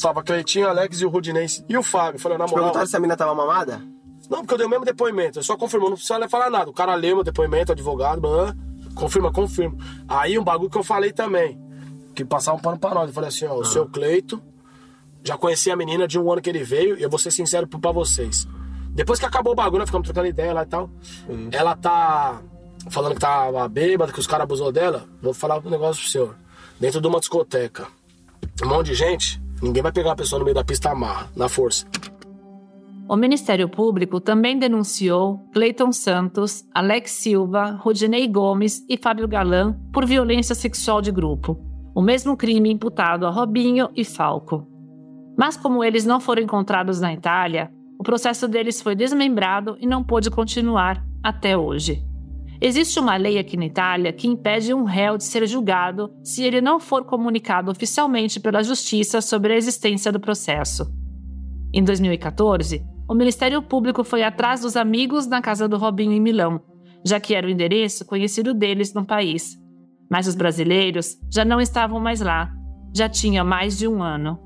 [0.00, 2.16] tava Cleitinho, Alex e o Rudinense e o Fábio.
[2.16, 2.58] Eu falei, na moral.
[2.64, 3.82] Perguntaram se a mina tava mamada?
[4.30, 5.38] Não, porque eu dei o mesmo depoimento.
[5.38, 6.70] Eu só confirmou, não precisa falar nada.
[6.70, 8.54] O cara leu meu depoimento, advogado, blá,
[8.94, 9.76] confirma, confirma.
[10.08, 11.60] Aí um bagulho que eu falei também,
[12.14, 13.08] que passar um pano pra nós.
[13.08, 14.42] Eu falei assim, ó, o seu Cleito,
[15.24, 17.66] já conheci a menina de um ano que ele veio, e eu vou ser sincero
[17.66, 18.46] pra vocês.
[18.90, 20.90] Depois que acabou o bagulho, nós ficamos trocando ideia lá e tal.
[21.50, 22.42] Ela tá
[22.90, 25.06] falando que tá bêbada, que os caras abusou dela.
[25.22, 26.36] Vou falar um negócio pro senhor.
[26.78, 27.86] Dentro de uma discoteca,
[28.62, 31.48] um monte de gente, ninguém vai pegar uma pessoa no meio da pista amarra, na
[31.48, 31.86] força.
[33.12, 40.06] O Ministério Público também denunciou Cleiton Santos, Alex Silva, Rodinei Gomes e Fábio Galan por
[40.06, 41.60] violência sexual de grupo,
[41.94, 44.66] o mesmo crime imputado a Robinho e Falco.
[45.36, 50.02] Mas como eles não foram encontrados na Itália, o processo deles foi desmembrado e não
[50.02, 52.02] pôde continuar até hoje.
[52.62, 56.62] Existe uma lei aqui na Itália que impede um réu de ser julgado se ele
[56.62, 60.90] não for comunicado oficialmente pela justiça sobre a existência do processo.
[61.74, 66.60] Em 2014, o Ministério Público foi atrás dos amigos na casa do Robinho em Milão,
[67.04, 69.58] já que era o endereço conhecido deles no país.
[70.10, 72.52] Mas os brasileiros já não estavam mais lá,
[72.94, 74.38] já tinha mais de um ano.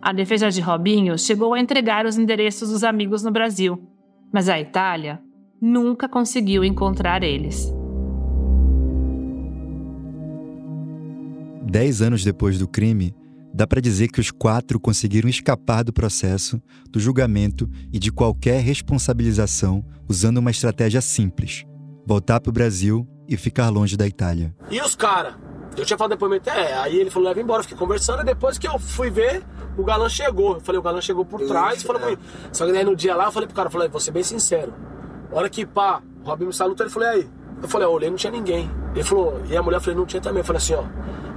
[0.00, 3.78] A defesa de Robinho chegou a entregar os endereços dos amigos no Brasil,
[4.32, 5.20] mas a Itália
[5.60, 7.72] nunca conseguiu encontrar eles.
[11.64, 13.12] Dez anos depois do crime,
[13.56, 18.60] dá para dizer que os quatro conseguiram escapar do processo, do julgamento e de qualquer
[18.60, 21.64] responsabilização usando uma estratégia simples:
[22.06, 24.54] voltar para o Brasil e ficar longe da Itália.
[24.70, 25.34] E os caras?
[25.74, 28.66] Eu tinha falado depoimento, é, aí ele falou, leva embora, fiquei conversando, e depois que
[28.66, 29.42] eu fui ver,
[29.76, 30.54] o galã chegou.
[30.54, 32.16] Eu falei, o galã chegou por trás e falou é.
[32.50, 34.22] Só que daí no dia lá, eu falei pro cara, eu falei, vou ser bem
[34.22, 34.72] sincero,
[35.30, 37.28] hora que pá, o Robinho me salutou, ele falou, e aí?
[37.62, 38.70] Eu falei, eu olhei, não tinha ninguém.
[38.94, 40.40] Ele falou, e a mulher, eu falei, não tinha também.
[40.40, 40.84] Eu falei assim, ó,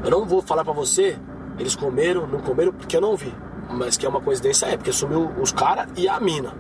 [0.04, 1.18] eu não vou falar pra você,
[1.60, 3.34] eles comeram, não comeram, porque eu não vi.
[3.72, 6.52] Mas que é uma coincidência, é, porque sumiu os caras e a mina.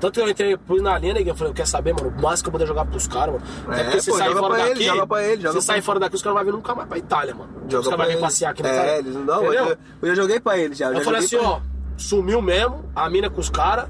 [0.00, 2.22] Tanto que eu entrei, pus na linha, e eu falei, eu quero saber, mano, o
[2.22, 3.46] máximo que eu poder jogar pros caras, mano.
[3.76, 4.70] É, é porque você sai fora daqui.
[4.70, 6.88] Ele, joga pra ele, joga você sai fora daqui, os caras vão vir nunca mais
[6.88, 7.50] pra Itália, mano.
[7.68, 8.98] Joga os caras vão vir passear aqui na é, Itália.
[8.98, 10.86] Eles, não, eu, eu, joguei pra ele já.
[10.86, 11.60] Eu, eu falei assim, ó,
[11.98, 13.88] sumiu mesmo, a mina com os caras.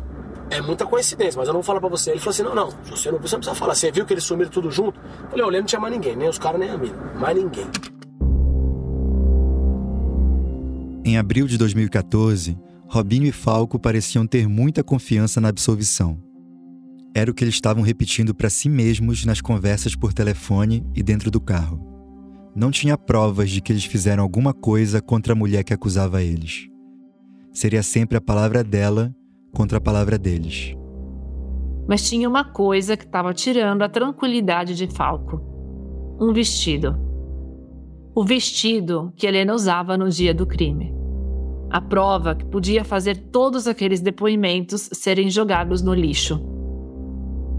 [0.51, 2.11] É muita coincidência, mas eu não vou falar pra você.
[2.11, 3.75] Ele falou assim: não, não, você não precisa falar.
[3.75, 5.01] Você viu que eles sumiram tudo junto?
[5.25, 6.95] Eu falei: olha, não tinha mais ninguém, nem os caras, nem a mina.
[7.19, 7.67] Mais ninguém.
[11.07, 16.19] Em abril de 2014, Robinho e Falco pareciam ter muita confiança na absolvição.
[17.15, 21.31] Era o que eles estavam repetindo para si mesmos nas conversas por telefone e dentro
[21.31, 21.79] do carro.
[22.57, 26.69] Não tinha provas de que eles fizeram alguma coisa contra a mulher que acusava eles.
[27.53, 29.15] Seria sempre a palavra dela
[29.53, 30.75] contra a palavra deles.
[31.87, 35.39] Mas tinha uma coisa que estava tirando a tranquilidade de Falco:
[36.19, 36.99] um vestido.
[38.17, 40.95] O vestido que Helena usava no dia do crime.
[41.69, 46.41] A prova que podia fazer todos aqueles depoimentos serem jogados no lixo.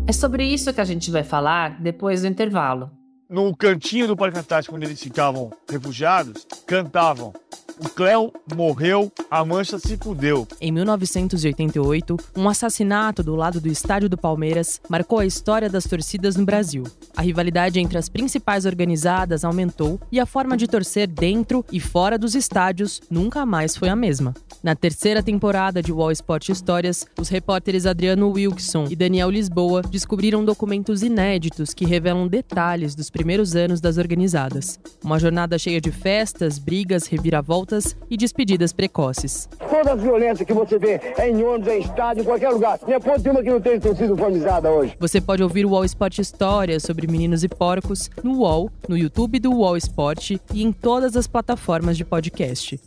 [0.07, 2.89] É sobre isso que a gente vai falar depois do intervalo.
[3.29, 7.33] No cantinho do Parque Antártico, onde eles ficavam refugiados, cantavam
[7.79, 10.47] o Cléo morreu, a mancha se fudeu.
[10.61, 16.35] Em 1988, um assassinato do lado do estádio do Palmeiras marcou a história das torcidas
[16.35, 16.83] no Brasil.
[17.15, 22.17] A rivalidade entre as principais organizadas aumentou e a forma de torcer dentro e fora
[22.17, 24.33] dos estádios nunca mais foi a mesma.
[24.63, 30.43] Na terceira temporada de Wall Sport Histórias, os repórteres Adriano Wilkson e Daniel Lisboa descobriram
[30.43, 34.79] documentos inéditos que revelam detalhes dos primeiros anos das organizadas.
[35.03, 37.64] Uma jornada cheia de festas, brigas, reviravoltas
[38.09, 39.49] e despedidas precoces.
[39.69, 42.79] Toda a violência que você vê é em ônibus, é em estádio, em qualquer lugar.
[42.85, 44.95] Minha ponte uma que não tem uniformizada hoje.
[44.99, 49.39] Você pode ouvir o UOL Esporte Histórias sobre meninos e porcos no UOL, no YouTube
[49.39, 52.79] do UOL Esporte e em todas as plataformas de podcast.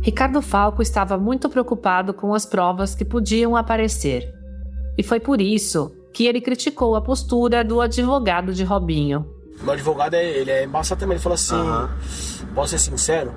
[0.00, 4.32] Ricardo Falco estava muito preocupado com as provas que podiam aparecer.
[4.96, 9.37] E foi por isso que ele criticou a postura do advogado de Robinho.
[9.62, 11.16] Meu advogado, é, ele é embaçado também.
[11.16, 11.88] Ele falou assim: uhum.
[12.54, 13.32] posso ser sincero?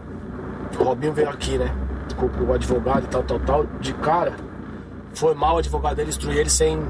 [0.79, 1.73] O Robinho veio aqui, né?
[2.15, 3.65] Com, com, o advogado e tal, tal, tal.
[3.79, 4.34] De cara,
[5.13, 6.81] foi mal o advogado dele instruir ele sem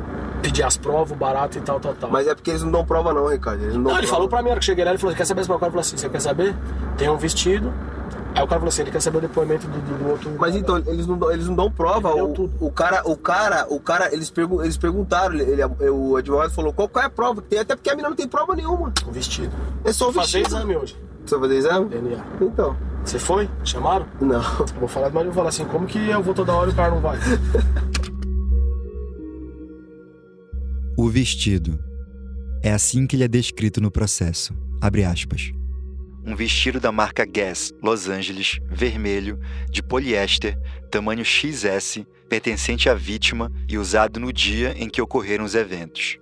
[0.42, 2.10] pedir as provas, o barato e tal, tal, tal.
[2.10, 3.64] Mas é porque eles não dão prova, não, Ricardo.
[3.64, 5.26] Eles não, não ele falou pra mim, na hora que cheguei lá, ele falou: quer
[5.26, 5.42] saber?
[5.42, 6.56] O cara falou assim: você quer saber?
[6.98, 7.74] Tem um vestido,
[8.34, 10.32] Aí o cara falou assim, ele quer saber o depoimento do, do, outro.
[10.40, 12.14] Mas então, eles não, dão, eles não dão prova.
[12.16, 16.72] O, o, cara, o cara, o cara, eles, pergun eles perguntaram, ele, o advogado falou,
[16.74, 17.60] qual, qual é a prova tem?
[17.60, 18.94] Até porque a menina não tem prova nenhuma.
[19.06, 19.52] O vestido.
[19.84, 20.44] É só o vestido.
[20.44, 20.96] fazer exame hoje.
[21.26, 21.90] Você vai fazer exame?
[21.90, 22.26] DNA.
[22.42, 22.78] Então.
[23.04, 23.50] Você foi?
[23.64, 24.06] Chamaram?
[24.20, 24.42] Não.
[24.80, 26.76] Vou falar, mas eu vou falar assim, como que eu vou toda hora e o
[26.76, 27.18] cara não vai?
[30.98, 31.78] o vestido.
[32.64, 34.54] É assim que ele é descrito no processo.
[34.82, 35.52] Abre aspas
[36.26, 40.58] um vestido da marca Guess, Los Angeles, vermelho, de poliéster,
[40.90, 46.18] tamanho XS, pertencente à vítima e usado no dia em que ocorreram os eventos.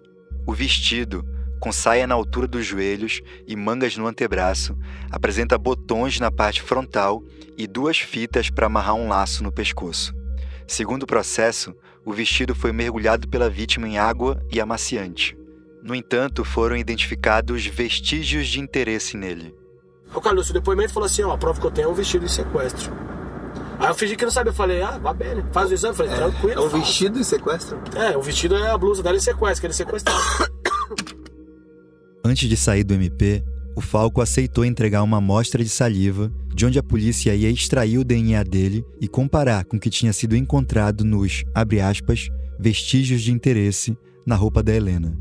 [0.48, 1.24] O vestido,
[1.60, 4.78] com saia na altura dos joelhos e mangas no antebraço,
[5.12, 7.24] apresenta botões na parte frontal
[7.58, 10.14] e duas fitas para amarrar um laço no pescoço.
[10.66, 15.38] Segundo o processo, o vestido foi mergulhado pela vítima em água e amaciante.
[15.84, 19.54] No entanto, foram identificados vestígios de interesse nele.
[20.14, 22.26] O Carlos, o depoimento falou assim: ó, a prova que eu tenho é um vestido
[22.26, 22.92] de sequestro.
[23.80, 25.98] Aí eu fingi que não sabia, eu falei, ah, vá bem, faz o exame, eu
[25.98, 26.54] falei, é, tranquilo.
[26.54, 27.80] É um vestido de sequestro?
[27.96, 30.20] É, o vestido é a blusa dela em sequestro, que ele sequestrado.
[32.26, 33.42] Antes de sair do MP,
[33.78, 38.04] o Falco aceitou entregar uma amostra de saliva de onde a polícia ia extrair o
[38.04, 42.28] DNA dele e comparar com o que tinha sido encontrado nos, abre aspas,
[42.60, 45.18] vestígios de interesse na roupa da Helena.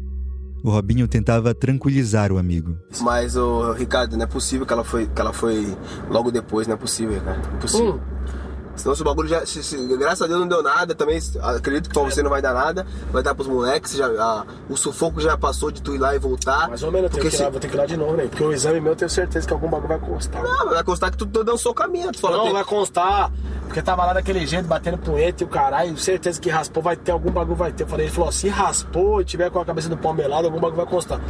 [0.62, 2.76] O Robinho tentava tranquilizar o amigo.
[3.00, 5.76] Mas, o Ricardo, não é possível que ela foi, que ela foi
[6.10, 7.40] logo depois, não é possível, cara.
[7.54, 7.94] Impossível.
[7.94, 8.47] Hum.
[8.78, 9.44] Senão se o bagulho já.
[9.44, 12.40] Se, se, graças a Deus não deu nada, também acredito que pra você não vai
[12.40, 15.98] dar nada, vai dar pros moleques, já, a, o sufoco já passou de tu ir
[15.98, 16.68] lá e voltar.
[16.68, 18.16] Mais ou menos, eu tenho que ir lá, vou ter que ir lá de novo,
[18.16, 18.26] né?
[18.26, 20.42] Porque o exame meu eu tenho certeza que algum bagulho vai constar.
[20.42, 22.12] Não, vai constar que tu, tu dançou o caminho.
[22.12, 22.52] Tu não, que...
[22.52, 23.30] vai constar.
[23.64, 27.12] Porque tava lá daquele jeito, batendo punheta e o caralho, certeza que raspou, vai ter,
[27.12, 27.82] algum bagulho vai ter.
[27.82, 30.58] Eu falei, ele falou, se raspou e tiver com a cabeça do pau melado, algum
[30.58, 31.20] bagulho vai constar.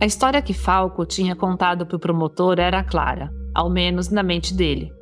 [0.00, 4.92] A história que Falco tinha contado pro promotor era clara, ao menos na mente dele.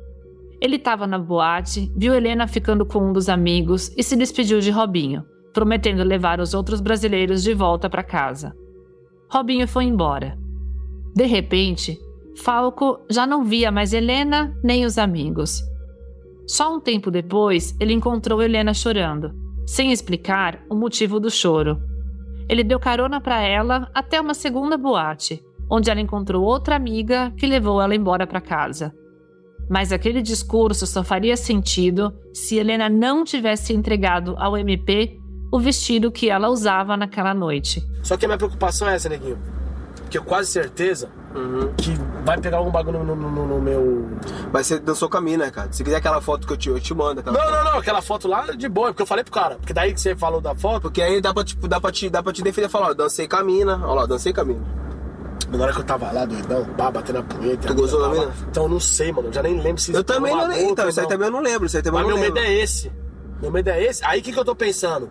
[0.59, 4.71] Ele estava na boate, viu Helena ficando com um dos amigos e se despediu de
[4.71, 8.55] Robinho, prometendo levar os outros brasileiros de volta para casa.
[9.29, 10.37] Robinho foi embora.
[11.15, 11.99] De repente,
[12.35, 15.61] Falco já não via mais Helena nem os amigos.
[16.47, 19.31] Só um tempo depois, ele encontrou Helena chorando,
[19.65, 21.77] sem explicar o motivo do choro.
[22.49, 27.45] Ele deu carona para ela até uma segunda boate, onde ela encontrou outra amiga que
[27.45, 28.93] levou ela embora para casa.
[29.69, 35.17] Mas aquele discurso só faria sentido se Helena não tivesse entregado ao MP
[35.51, 37.81] o vestido que ela usava naquela noite.
[38.03, 39.37] Só que a minha preocupação é essa, neguinho.
[40.09, 41.73] Que eu quase certeza uhum.
[41.75, 41.91] que
[42.23, 44.07] vai pegar algum bagulho no, no, no, meu.
[44.51, 45.71] Mas você dançou caminho, né, cara?
[45.71, 47.21] Se quiser aquela foto que eu te, eu te mando.
[47.25, 49.55] Não, não, não, aquela foto lá é de boa, porque eu falei pro cara.
[49.55, 50.83] Porque daí que você falou da foto.
[50.83, 52.93] Porque aí dá pra, tipo, dá pra, te, dá pra te defender e falar, ó,
[52.93, 53.81] dancei camina.
[53.85, 54.31] Ó lá, dancei
[55.51, 57.67] Na hora que eu tava lá, doidão, pá, batendo a punheta.
[57.67, 58.33] Tu gostou da mina?
[58.49, 59.29] Então eu não sei, mano.
[59.29, 60.89] Eu já nem lembro se Eu também não lembro, então.
[60.89, 61.65] Isso aí também eu não lembro.
[61.65, 62.91] Isso aí também Mas eu não meu medo é esse.
[63.41, 64.03] Meu medo é esse.
[64.03, 65.09] Aí o que, que eu tô pensando?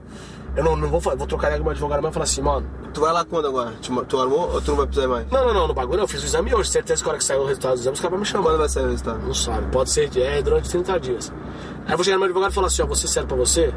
[0.54, 2.66] Eu não, não vou, vou trocar com o meu advogado mas e falar assim, mano.
[2.92, 3.72] Tu vai lá quando agora?
[3.82, 5.30] Tu, tu armou ou tu não vai precisar mais?
[5.30, 6.70] Não, não, não, no bagulho eu fiz o exame hoje.
[6.70, 8.44] Certeza que a hora que sair o resultado do exame, os caras vão me chamar.
[8.44, 9.26] Quando vai sair o resultado?
[9.26, 9.70] Não sabe.
[9.70, 11.32] Pode ser é, durante 30 dias.
[11.84, 13.36] Aí eu vou chegar no meu advogado e falar assim, ó, vou ser sério pra
[13.36, 13.72] você.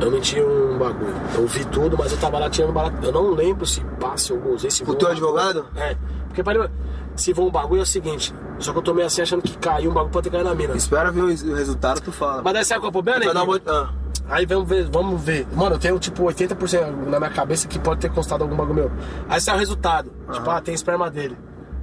[0.00, 1.14] Eu menti um bagulho.
[1.34, 2.96] Eu vi tudo, mas eu tava lá tirando barato.
[3.02, 4.70] Eu não lembro se passe ou gozei.
[4.70, 5.66] Se o teu advogado?
[5.76, 5.96] É.
[6.26, 6.70] Porque para
[7.16, 9.56] se for um bagulho é o seguinte, só que eu tô meio assim achando que
[9.58, 10.74] caiu um bagulho pode ter caído na mina.
[10.74, 12.40] Espera ver o resultado, tu fala.
[12.42, 13.40] Mas daí sabe qual é o problema, né?
[13.42, 13.60] Uma...
[13.66, 13.90] Ah.
[14.28, 15.46] Aí vamos ver, vamos ver.
[15.54, 18.92] Mano, eu tenho tipo 80% na minha cabeça que pode ter constado algum bagulho meu.
[19.28, 20.10] Aí sai o resultado.
[20.28, 20.34] Uhum.
[20.34, 21.36] Tipo, ah, tem esperma dele.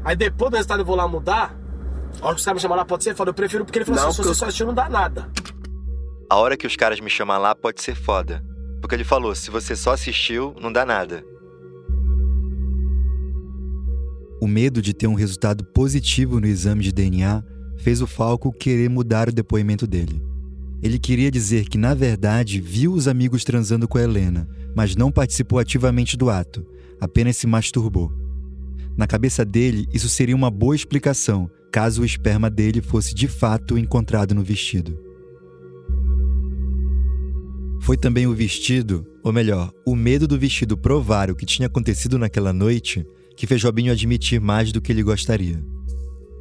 [0.03, 1.53] Aí depois do resultado eu vou lá mudar.
[2.21, 3.12] A hora que os caras me chamam lá, pode ser?
[3.12, 4.88] Eu falo, eu prefiro porque ele falou não, assim, se você só assistiu, não dá
[4.89, 5.30] nada.
[6.30, 8.44] A hora que os caras me chamam lá pode ser foda.
[8.82, 11.24] Porque ele falou, se você só assistiu, não dá nada.
[14.42, 17.42] O medo de ter um resultado positivo no exame de DNA
[17.78, 20.22] fez o Falco querer mudar o depoimento dele.
[20.84, 25.12] Ele queria dizer que, na verdade, viu os amigos transando com a Helena, mas não
[25.12, 26.66] participou ativamente do ato,
[27.00, 28.12] apenas se masturbou.
[28.98, 33.78] Na cabeça dele, isso seria uma boa explicação caso o esperma dele fosse de fato
[33.78, 35.07] encontrado no vestido.
[37.88, 42.19] Foi também o vestido, ou melhor, o medo do vestido provar o que tinha acontecido
[42.19, 45.63] naquela noite, que fez Robinho admitir mais do que ele gostaria.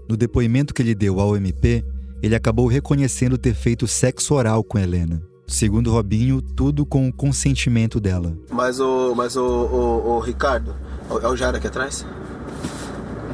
[0.08, 1.84] No depoimento que ele deu ao MP,
[2.20, 5.22] ele acabou reconhecendo ter feito sexo oral com Helena.
[5.46, 8.36] Segundo Robinho, tudo com o consentimento dela.
[8.50, 9.14] Mas o.
[9.14, 10.74] Mas o, o, o Ricardo,
[11.22, 12.04] é o Jairo aqui atrás?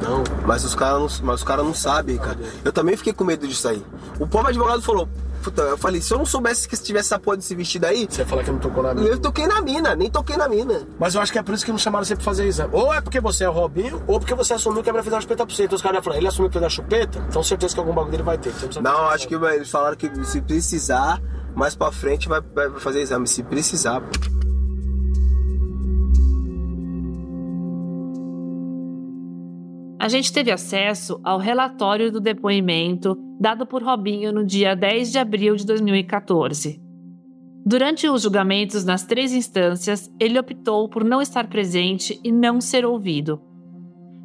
[0.03, 0.23] Não.
[0.45, 2.37] Mas os caras não, mas os cara não sabem, cara.
[2.63, 3.81] Eu também fiquei com medo disso aí.
[4.19, 5.09] O povo advogado falou,
[5.43, 8.07] Puta, eu falei, se eu não soubesse que tivesse essa porra desse vestido aí.
[8.09, 9.09] Você ia falar que não tocou na mina.
[9.09, 10.87] Eu toquei na mina, nem toquei na mina.
[10.97, 12.69] Mas eu acho que é por isso que não chamaram você pra fazer exame.
[12.73, 15.13] Ou é porque você é o Robinho, ou porque você assumiu que a mulher fez
[15.13, 15.65] uma chupeta pra você.
[15.65, 18.11] Então os caras falaram, ele assumiu que fez uma chupeta, então certeza que algum bagulho
[18.11, 18.53] dele vai ter.
[18.75, 21.21] Não, não acho que eles falaram que se precisar,
[21.53, 23.27] mais pra frente vai, vai fazer exame.
[23.27, 24.01] Se precisar.
[30.03, 35.17] A gente teve acesso ao relatório do depoimento dado por Robinho no dia 10 de
[35.17, 36.77] abril de 2014.
[37.65, 42.85] Durante os julgamentos nas três instâncias, ele optou por não estar presente e não ser
[42.85, 43.41] ouvido.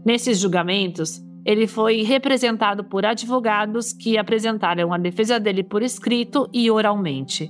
[0.04, 6.68] Nesses julgamentos, ele foi representado por advogados que apresentaram a defesa dele por escrito e
[6.68, 7.48] oralmente.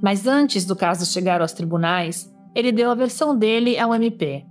[0.00, 4.46] Mas antes do caso chegar aos tribunais, ele deu a versão dele ao MP.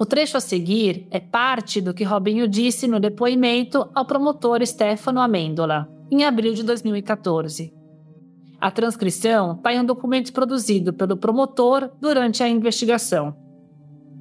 [0.00, 5.20] O trecho a seguir é parte do que Robinho disse no depoimento ao promotor Stefano
[5.20, 7.74] Amêndola, em abril de 2014.
[8.60, 13.36] A transcrição está em um documento produzido pelo promotor durante a investigação.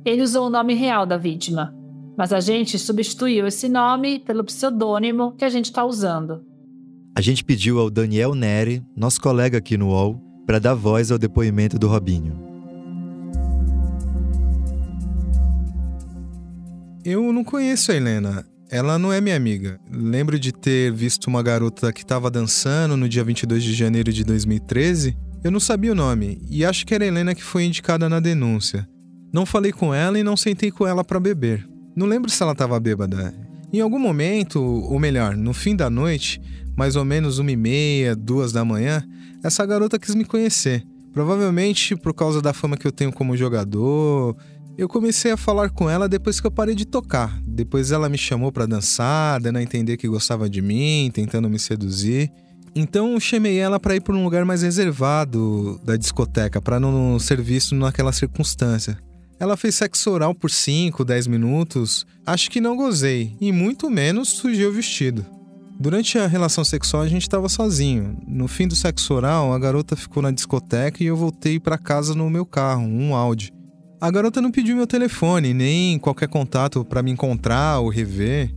[0.03, 1.75] Ele usou o nome real da vítima,
[2.17, 6.43] mas a gente substituiu esse nome pelo pseudônimo que a gente está usando.
[7.15, 11.19] A gente pediu ao Daniel Neri, nosso colega aqui no UOL, para dar voz ao
[11.19, 12.46] depoimento do Robinho.
[17.09, 18.45] Eu não conheço a Helena.
[18.69, 19.79] ela não é minha amiga.
[19.89, 24.25] Lembro de ter visto uma garota que estava dançando no dia 22 de janeiro de
[24.25, 25.17] 2013.
[25.41, 28.19] Eu não sabia o nome e acho que era a Helena que foi indicada na
[28.19, 28.85] denúncia.
[29.31, 31.65] Não falei com ela e não sentei com ela para beber.
[31.95, 33.33] Não lembro se ela estava bêbada.
[33.71, 36.41] Em algum momento, ou melhor, no fim da noite,
[36.75, 39.01] mais ou menos uma e meia, duas da manhã,
[39.41, 40.83] essa garota quis me conhecer.
[41.13, 44.35] Provavelmente por causa da fama que eu tenho como jogador.
[44.77, 47.41] Eu comecei a falar com ela depois que eu parei de tocar.
[47.43, 51.57] Depois ela me chamou para dançar, dando a entender que gostava de mim, tentando me
[51.57, 52.31] seduzir.
[52.75, 57.41] Então chamei ela para ir para um lugar mais reservado da discoteca, para não ser
[57.41, 58.99] visto naquela circunstância.
[59.39, 62.05] Ela fez sexo oral por 5, 10 minutos.
[62.23, 65.25] Acho que não gozei, e muito menos sujei o vestido.
[65.79, 68.15] Durante a relação sexual a gente estava sozinho.
[68.27, 72.13] No fim do sexo oral, a garota ficou na discoteca e eu voltei para casa
[72.13, 73.56] no meu carro, um Audi.
[73.99, 78.53] A garota não pediu meu telefone, nem qualquer contato para me encontrar ou rever.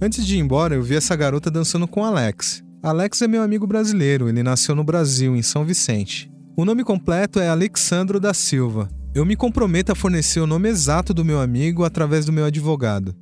[0.00, 2.62] Antes de ir embora, eu vi essa garota dançando com Alex.
[2.84, 6.30] Alex é meu amigo brasileiro, ele nasceu no Brasil, em São Vicente.
[6.56, 8.88] O nome completo é Alexandro da Silva.
[9.12, 13.12] Eu me comprometo a fornecer o nome exato do meu amigo através do meu advogado.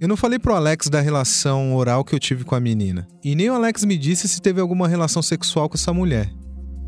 [0.00, 3.06] Eu não falei pro Alex da relação oral que eu tive com a menina.
[3.22, 6.32] E nem o Alex me disse se teve alguma relação sexual com essa mulher.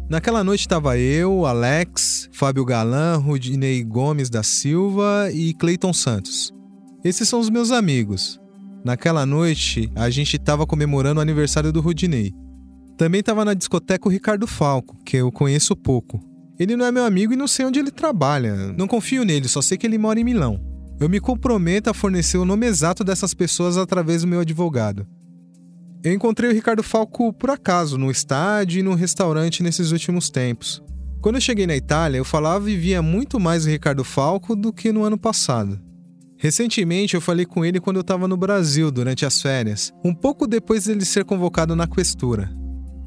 [0.08, 6.50] Naquela noite estava eu, Alex, Fábio Galan, Rudinei Gomes da Silva e Cleiton Santos.
[7.04, 8.40] Esses são os meus amigos.
[8.82, 12.32] Naquela noite, a gente estava comemorando o aniversário do Rudinei.
[12.96, 16.18] Também estava na discoteca o Ricardo Falco, que eu conheço pouco.
[16.58, 18.72] Ele não é meu amigo e não sei onde ele trabalha.
[18.78, 20.58] Não confio nele, só sei que ele mora em Milão.
[20.98, 25.06] Eu me comprometo a fornecer o nome exato dessas pessoas através do meu advogado.
[26.02, 30.82] Eu encontrei o Ricardo Falco por acaso, no estádio e no restaurante nesses últimos tempos.
[31.20, 34.72] Quando eu cheguei na Itália, eu falava e via muito mais o Ricardo Falco do
[34.72, 35.80] que no ano passado.
[36.36, 40.46] Recentemente eu falei com ele quando eu estava no Brasil durante as férias, um pouco
[40.46, 42.48] depois dele ser convocado na questura.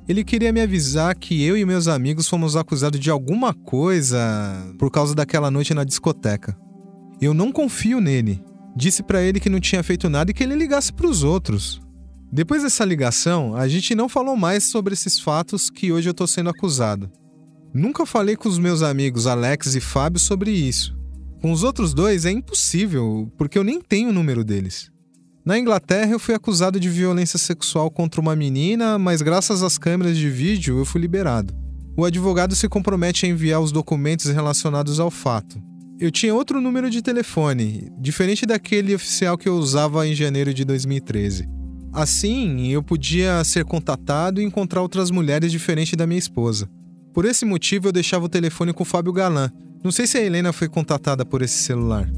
[0.06, 4.20] Ele queria me avisar que eu e meus amigos fomos acusados de alguma coisa
[4.78, 6.58] por causa daquela noite na discoteca.
[7.22, 8.44] Eu não confio nele.
[8.76, 11.82] Disse para ele que não tinha feito nada e que ele ligasse para os outros.
[12.34, 16.26] Depois dessa ligação, a gente não falou mais sobre esses fatos que hoje eu tô
[16.26, 17.12] sendo acusado.
[17.74, 20.98] Nunca falei com os meus amigos Alex e Fábio sobre isso.
[21.42, 24.90] Com os outros dois é impossível, porque eu nem tenho o número deles.
[25.44, 30.16] Na Inglaterra, eu fui acusado de violência sexual contra uma menina, mas graças às câmeras
[30.16, 31.54] de vídeo eu fui liberado.
[31.98, 35.62] O advogado se compromete a enviar os documentos relacionados ao fato.
[36.00, 40.64] Eu tinha outro número de telefone, diferente daquele oficial que eu usava em janeiro de
[40.64, 41.61] 2013.
[41.94, 46.70] Assim, eu podia ser contatado e encontrar outras mulheres diferentes da minha esposa.
[47.14, 49.52] Por esse motivo, eu deixava o telefone com o Fábio Galan.
[49.84, 52.10] Não sei se a Helena foi contatada por esse celular.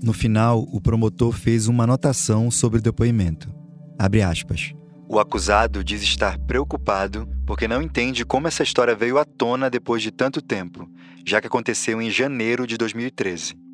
[0.00, 3.52] No final, o promotor fez uma anotação sobre o depoimento.
[3.98, 4.72] Abre aspas.
[5.08, 10.02] O acusado diz estar preocupado porque não entende como essa história veio à tona depois
[10.02, 10.88] de tanto tempo,
[11.26, 13.67] já que aconteceu em janeiro de 2013.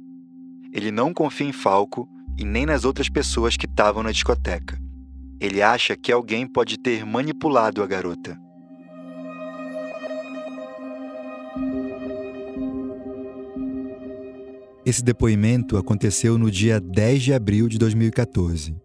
[0.74, 4.76] Ele não confia em Falco e nem nas outras pessoas que estavam na discoteca.
[5.40, 8.36] Ele acha que alguém pode ter manipulado a garota.
[14.84, 18.76] Esse depoimento aconteceu no dia 10 de abril de 2014.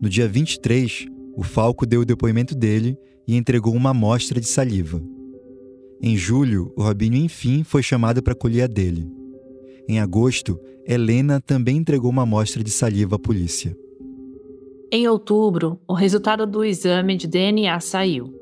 [0.00, 5.02] No dia 23, o Falco deu o depoimento dele e entregou uma amostra de saliva.
[6.00, 9.17] Em julho, o Robinho enfim foi chamado para colher a dele.
[9.88, 13.74] Em agosto, Helena também entregou uma amostra de saliva à polícia.
[14.92, 18.34] Em outubro, o resultado do exame de DNA saiu.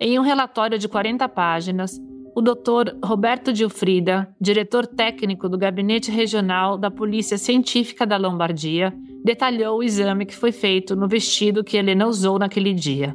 [0.00, 2.00] Em um relatório de 40 páginas,
[2.34, 2.96] o Dr.
[3.04, 10.24] Roberto Gilfrida, diretor técnico do Gabinete Regional da Polícia Científica da Lombardia, detalhou o exame
[10.24, 13.14] que foi feito no vestido que Helena usou naquele dia.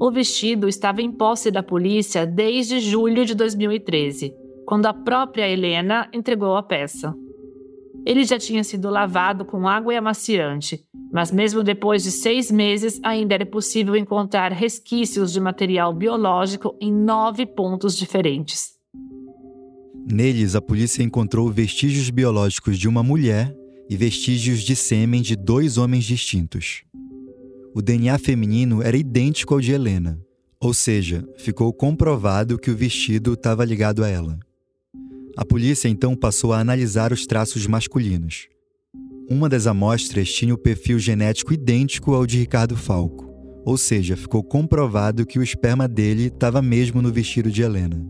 [0.00, 4.34] O vestido estava em posse da polícia desde julho de 2013,
[4.66, 7.14] quando a própria Helena entregou a peça.
[8.04, 12.98] Ele já tinha sido lavado com água e amaciante, mas mesmo depois de seis meses
[13.02, 18.72] ainda era possível encontrar resquícios de material biológico em nove pontos diferentes.
[20.10, 23.54] Neles, a polícia encontrou vestígios biológicos de uma mulher
[23.88, 26.82] e vestígios de sêmen de dois homens distintos.
[27.74, 30.20] O DNA feminino era idêntico ao de Helena,
[30.60, 34.38] ou seja, ficou comprovado que o vestido estava ligado a ela.
[35.36, 38.48] A polícia então passou a analisar os traços masculinos.
[39.30, 43.30] Uma das amostras tinha o perfil genético idêntico ao de Ricardo Falco,
[43.64, 48.04] ou seja, ficou comprovado que o esperma dele estava mesmo no vestido de Helena.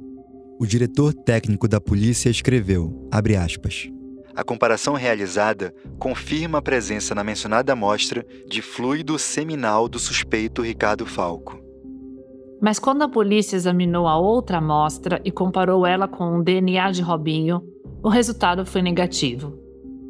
[0.58, 3.08] O diretor técnico da polícia escreveu,
[3.38, 3.88] aspas,
[4.34, 11.04] a comparação realizada confirma a presença na mencionada amostra de fluido seminal do suspeito Ricardo
[11.04, 11.61] Falco.
[12.62, 17.02] Mas quando a polícia examinou a outra amostra e comparou ela com o DNA de
[17.02, 17.60] Robinho,
[18.00, 19.58] o resultado foi negativo.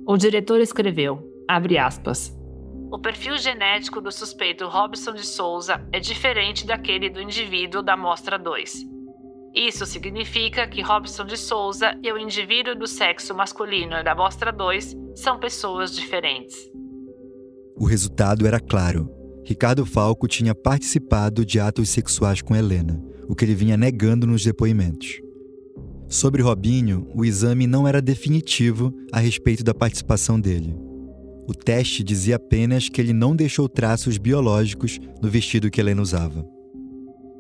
[0.07, 2.37] O diretor escreveu, aspas,
[2.93, 8.39] o perfil genético do suspeito Robson de Souza é diferente daquele do indivíduo da amostra
[8.39, 8.85] 2.
[9.55, 14.95] Isso significa que Robson de Souza e o indivíduo do sexo masculino da amostra 2
[15.15, 16.71] são pessoas diferentes.
[17.75, 19.22] O resultado era claro.
[19.45, 24.45] Ricardo Falco tinha participado de atos sexuais com Helena, o que ele vinha negando nos
[24.45, 25.21] depoimentos.
[26.09, 30.77] Sobre Robinho, o exame não era definitivo a respeito da participação dele.
[31.49, 36.47] O teste dizia apenas que ele não deixou traços biológicos no vestido que Helena usava.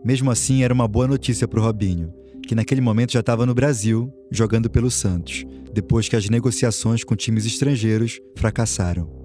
[0.05, 2.13] Mesmo assim, era uma boa notícia para o Robinho,
[2.49, 7.15] que naquele momento já estava no Brasil, jogando pelo Santos, depois que as negociações com
[7.15, 9.22] times estrangeiros fracassaram.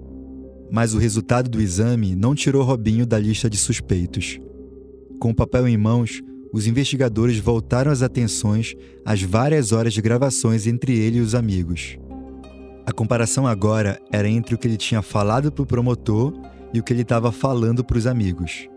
[0.70, 4.38] Mas o resultado do exame não tirou Robinho da lista de suspeitos.
[5.18, 10.66] Com o papel em mãos, os investigadores voltaram as atenções às várias horas de gravações
[10.66, 11.98] entre ele e os amigos.
[12.86, 16.32] A comparação agora era entre o que ele tinha falado para o promotor
[16.72, 18.68] e o que ele estava falando para os amigos.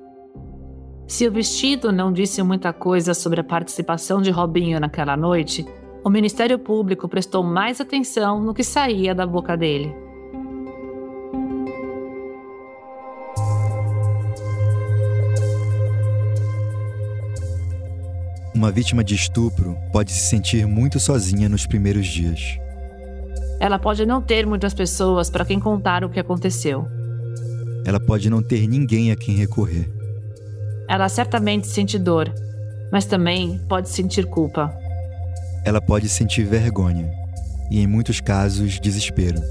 [1.07, 5.65] Se o vestido não disse muita coisa sobre a participação de Robinho naquela noite,
[6.03, 9.93] o Ministério Público prestou mais atenção no que saía da boca dele.
[18.61, 22.59] Uma vítima de estupro pode se sentir muito sozinha nos primeiros dias.
[23.59, 26.85] Ela pode não ter muitas pessoas para quem contar o que aconteceu.
[27.83, 29.89] Ela pode não ter ninguém a quem recorrer.
[30.87, 32.31] Ela certamente sente dor,
[32.91, 34.71] mas também pode sentir culpa.
[35.65, 37.11] Ela pode sentir vergonha
[37.71, 39.41] e, em muitos casos, desespero.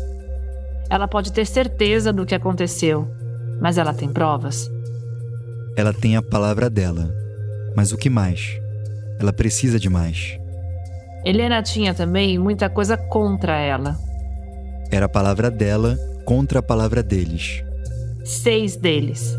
[0.88, 3.10] Ela pode ter certeza do que aconteceu,
[3.60, 4.70] mas ela tem provas.
[5.76, 7.12] Ela tem a palavra dela,
[7.74, 8.60] mas o que mais?
[9.20, 10.38] Ela precisa de mais.
[11.24, 13.98] Helena tinha também muita coisa contra ela.
[14.90, 17.62] Era a palavra dela contra a palavra deles.
[18.24, 19.38] Seis deles.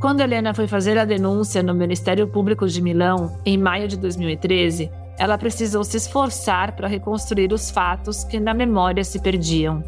[0.00, 4.90] Quando Helena foi fazer a denúncia no Ministério Público de Milão, em maio de 2013,
[5.16, 9.82] ela precisou se esforçar para reconstruir os fatos que na memória se perdiam.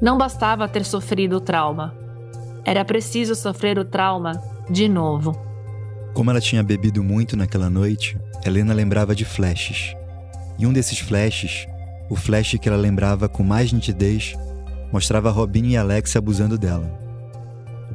[0.00, 1.94] Não bastava ter sofrido o trauma.
[2.64, 4.40] Era preciso sofrer o trauma
[4.70, 5.47] de novo.
[6.14, 9.94] Como ela tinha bebido muito naquela noite, Helena lembrava de flashes.
[10.58, 11.66] E um desses flashes,
[12.10, 14.34] o flash que ela lembrava com mais nitidez,
[14.92, 17.08] mostrava Robin e Alex abusando dela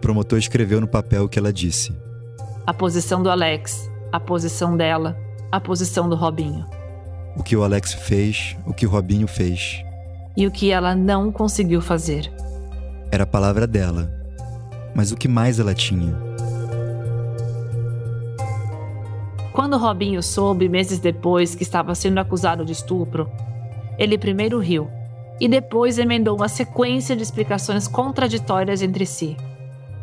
[0.04, 1.96] promotor escreveu no papel o que ela disse.
[2.68, 5.18] A posição do Alex, a posição dela,
[5.50, 6.66] a posição do Robinho.
[7.38, 9.82] O que o Alex fez, o que o Robinho fez.
[10.36, 12.30] E o que ela não conseguiu fazer.
[13.12, 14.12] Era a palavra dela.
[14.94, 16.14] Mas o que mais ela tinha?
[19.54, 23.30] Quando Robinho soube, meses depois, que estava sendo acusado de estupro,
[24.00, 24.90] ele primeiro riu
[25.40, 29.38] e depois emendou uma sequência de explicações contraditórias entre si.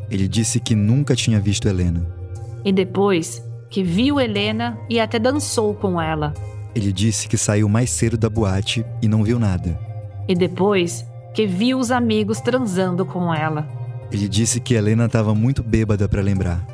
[0.08, 2.06] Ele disse que nunca tinha visto Helena.
[2.64, 6.32] E depois, que viu Helena e até dançou com ela.
[6.72, 9.78] Ele disse que saiu mais cedo da boate e não viu nada.
[10.28, 13.68] E depois, que viu os amigos transando com ela.
[14.12, 16.64] Ele disse que Helena estava muito bêbada para lembrar.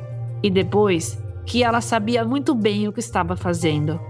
[0.43, 4.01] E depois, que ela sabia muito bem o que estava fazendo.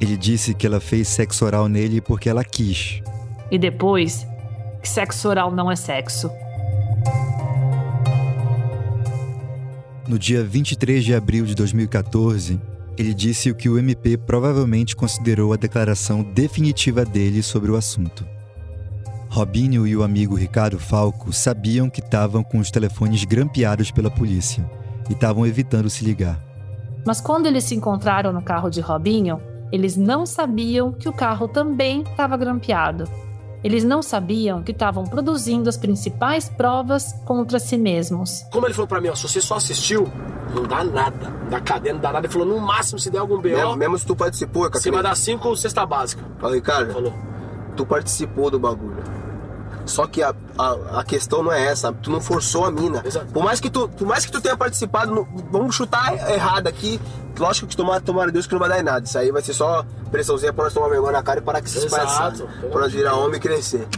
[0.00, 3.00] Ele disse que ela fez sexo oral nele porque ela quis.
[3.50, 4.26] E depois,
[4.82, 6.30] que sexo oral não é sexo.
[10.08, 12.60] No dia 23 de abril de 2014,
[12.98, 18.26] ele disse o que o MP provavelmente considerou a declaração definitiva dele sobre o assunto.
[19.28, 24.68] Robinho e o amigo Ricardo Falco sabiam que estavam com os telefones grampeados pela polícia
[25.08, 26.49] e estavam evitando se ligar.
[27.06, 29.40] Mas quando eles se encontraram no carro de Robinho,
[29.72, 33.04] eles não sabiam que o carro também estava grampeado
[33.62, 38.42] eles não sabiam que estavam produzindo as principais provas contra si mesmos.
[38.50, 40.10] Como ele falou para mim, ó, se você só assistiu,
[40.54, 41.30] não dá nada.
[41.50, 42.26] Da cadeia não dá nada.
[42.26, 43.56] Ele falou, no máximo, se der algum B.O.
[43.56, 44.80] Mesmo, mesmo se tu participou, cara.
[44.80, 46.24] Você vai dar cinco cesta básica.
[46.38, 47.12] Falei, cara, falou.
[47.76, 49.19] tu participou do bagulho.
[49.90, 53.02] Só que a, a, a, questão não é essa, tu não forçou a mina.
[53.04, 53.26] Exato.
[53.32, 57.00] Por mais que tu, por mais que tu tenha participado, no, vamos chutar errado aqui.
[57.38, 59.04] Lógico que tomar, tomara Deus que não vai dar em nada.
[59.04, 61.68] Isso aí vai ser só pressãozinha pra nós tomar vergonha na cara e parar que
[61.68, 62.32] se expressar.
[62.32, 63.88] Pra nós virar homem e crescer.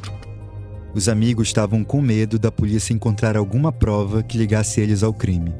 [0.95, 5.55] Os amigos estavam com medo da polícia encontrar alguma prova que ligasse eles ao crime.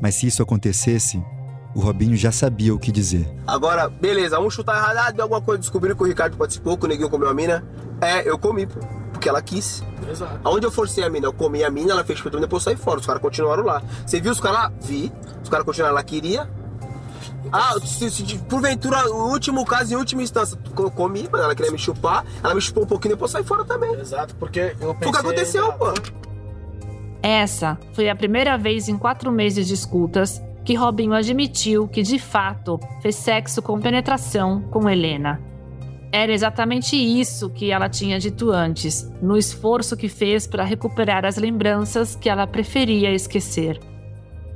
[0.00, 1.22] Mas se isso acontecesse,
[1.74, 3.28] o Robinho já sabia o que dizer.
[3.46, 4.96] Agora, beleza, vamos chutar errado.
[4.98, 7.64] Ah, deu alguma coisa, descobriram que o Ricardo participou, que o neguinho comeu a mina.
[8.00, 8.80] É, eu comi, pô.
[9.16, 9.82] Porque ela quis.
[10.10, 10.40] Exato.
[10.44, 12.72] Aonde eu forcei a mina, eu comi a mina, ela fez pra mim, depois eu
[12.72, 13.00] saí fora.
[13.00, 13.82] Os caras continuaram lá.
[14.04, 14.72] Você viu os caras lá?
[14.82, 15.10] Vi.
[15.42, 16.48] Os caras continuaram lá, queria.
[17.50, 21.78] Ah, se, se, porventura, o último caso, em última instância, eu comi, ela queria me
[21.78, 23.94] chupar, ela me chupou um pouquinho, depois eu saí fora também.
[23.94, 24.98] Exato, porque eu pensei...
[24.98, 25.94] Foi o que aconteceu, pô.
[27.22, 32.18] Essa foi a primeira vez em quatro meses de escutas que Robinho admitiu que, de
[32.18, 35.40] fato, fez sexo com penetração com Helena.
[36.12, 41.36] Era exatamente isso que ela tinha dito antes, no esforço que fez para recuperar as
[41.36, 43.80] lembranças que ela preferia esquecer.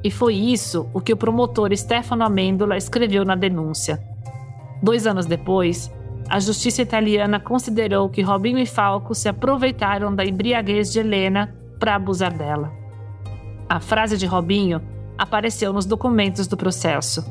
[0.03, 4.03] E foi isso o que o promotor Stefano Amendola escreveu na denúncia.
[4.83, 5.93] Dois anos depois,
[6.29, 11.97] a justiça italiana considerou que Robinho e Falco se aproveitaram da embriaguez de Helena para
[11.97, 12.73] abusar dela.
[13.69, 14.81] A frase de Robinho
[15.19, 17.25] apareceu nos documentos do processo.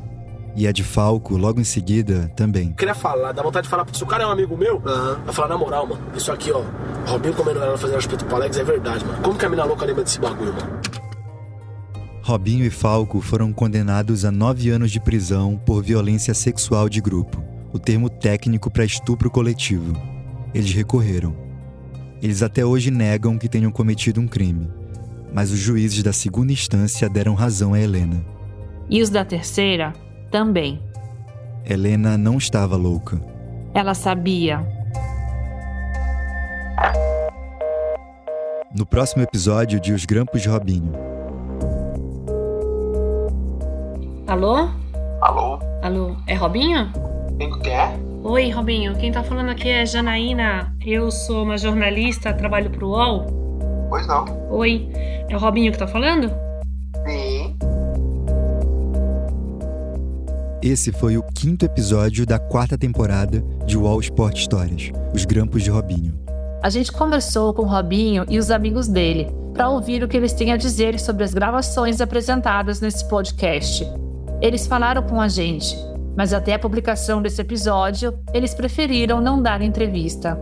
[0.56, 2.74] E a de Falco, logo em seguida, também.
[2.74, 5.22] Queria falar, dá vontade de falar, se o cara é um amigo meu, Aham.
[5.26, 6.64] eu falar na moral, mano, isso aqui, ó,
[7.06, 9.22] Robinho comendo ela fazendo respeito pro Alex é verdade, mano.
[9.22, 10.80] Como que a mina louca lembra desse bagulho, mano?
[12.22, 17.44] Robinho e Falco foram condenados a nove anos de prisão por violência sexual de grupo,
[17.72, 19.94] o termo técnico para estupro coletivo.
[20.54, 21.36] Eles recorreram.
[22.22, 24.70] Eles até hoje negam que tenham cometido um crime,
[25.34, 28.24] mas os juízes da segunda instância deram razão a Helena.
[28.90, 29.94] E os da terceira
[30.30, 30.82] também.
[31.66, 33.20] Helena não estava louca.
[33.74, 34.66] Ela sabia.
[38.76, 40.94] No próximo episódio de Os Grampos de Robinho.
[44.28, 44.70] Alô?
[45.22, 45.60] Alô?
[45.82, 46.92] Alô, é Robinho?
[47.38, 48.00] Quem que é?
[48.24, 48.96] Oi, Robinho.
[48.96, 50.76] Quem tá falando aqui é Janaína.
[50.86, 53.26] Eu sou uma jornalista, trabalho pro UOL.
[53.90, 54.26] Pois não.
[54.52, 54.88] Oi,
[55.28, 56.32] é o Robinho que tá falando?
[60.70, 65.72] Esse foi o quinto episódio da quarta temporada de Wall Sport Histórias, Os Grampos de
[65.72, 66.14] Robinho.
[66.62, 70.52] A gente conversou com Robinho e os amigos dele para ouvir o que eles têm
[70.52, 73.84] a dizer sobre as gravações apresentadas nesse podcast.
[74.40, 75.76] Eles falaram com a gente,
[76.16, 80.40] mas até a publicação desse episódio, eles preferiram não dar entrevista.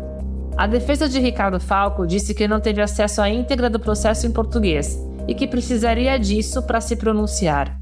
[0.57, 4.31] A defesa de Ricardo Falco disse que não teve acesso à íntegra do processo em
[4.31, 7.79] português e que precisaria disso para se pronunciar.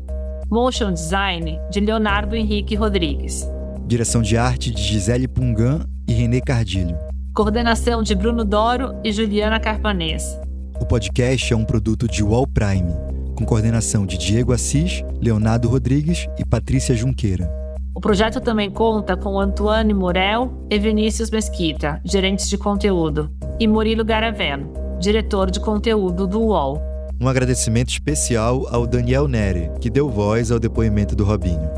[0.50, 3.48] Motion design de Leonardo Henrique Rodrigues.
[3.86, 6.98] Direção de arte de Gisele Pungan e Renê Cardilho.
[7.36, 10.36] Coordenação de Bruno Doro e Juliana Carpanês.
[10.82, 12.92] O podcast é um produto de Wall Prime,
[13.36, 17.63] com coordenação de Diego Assis, Leonardo Rodrigues e Patrícia Junqueira.
[17.96, 23.30] O projeto também conta com Antoine Morel e Vinícius Mesquita, gerentes de conteúdo,
[23.60, 26.82] e Murilo Garaveno, diretor de conteúdo do UOL.
[27.22, 31.70] Um agradecimento especial ao Daniel Neri, que deu voz ao depoimento do Robinho.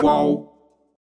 [0.00, 0.47] Qual?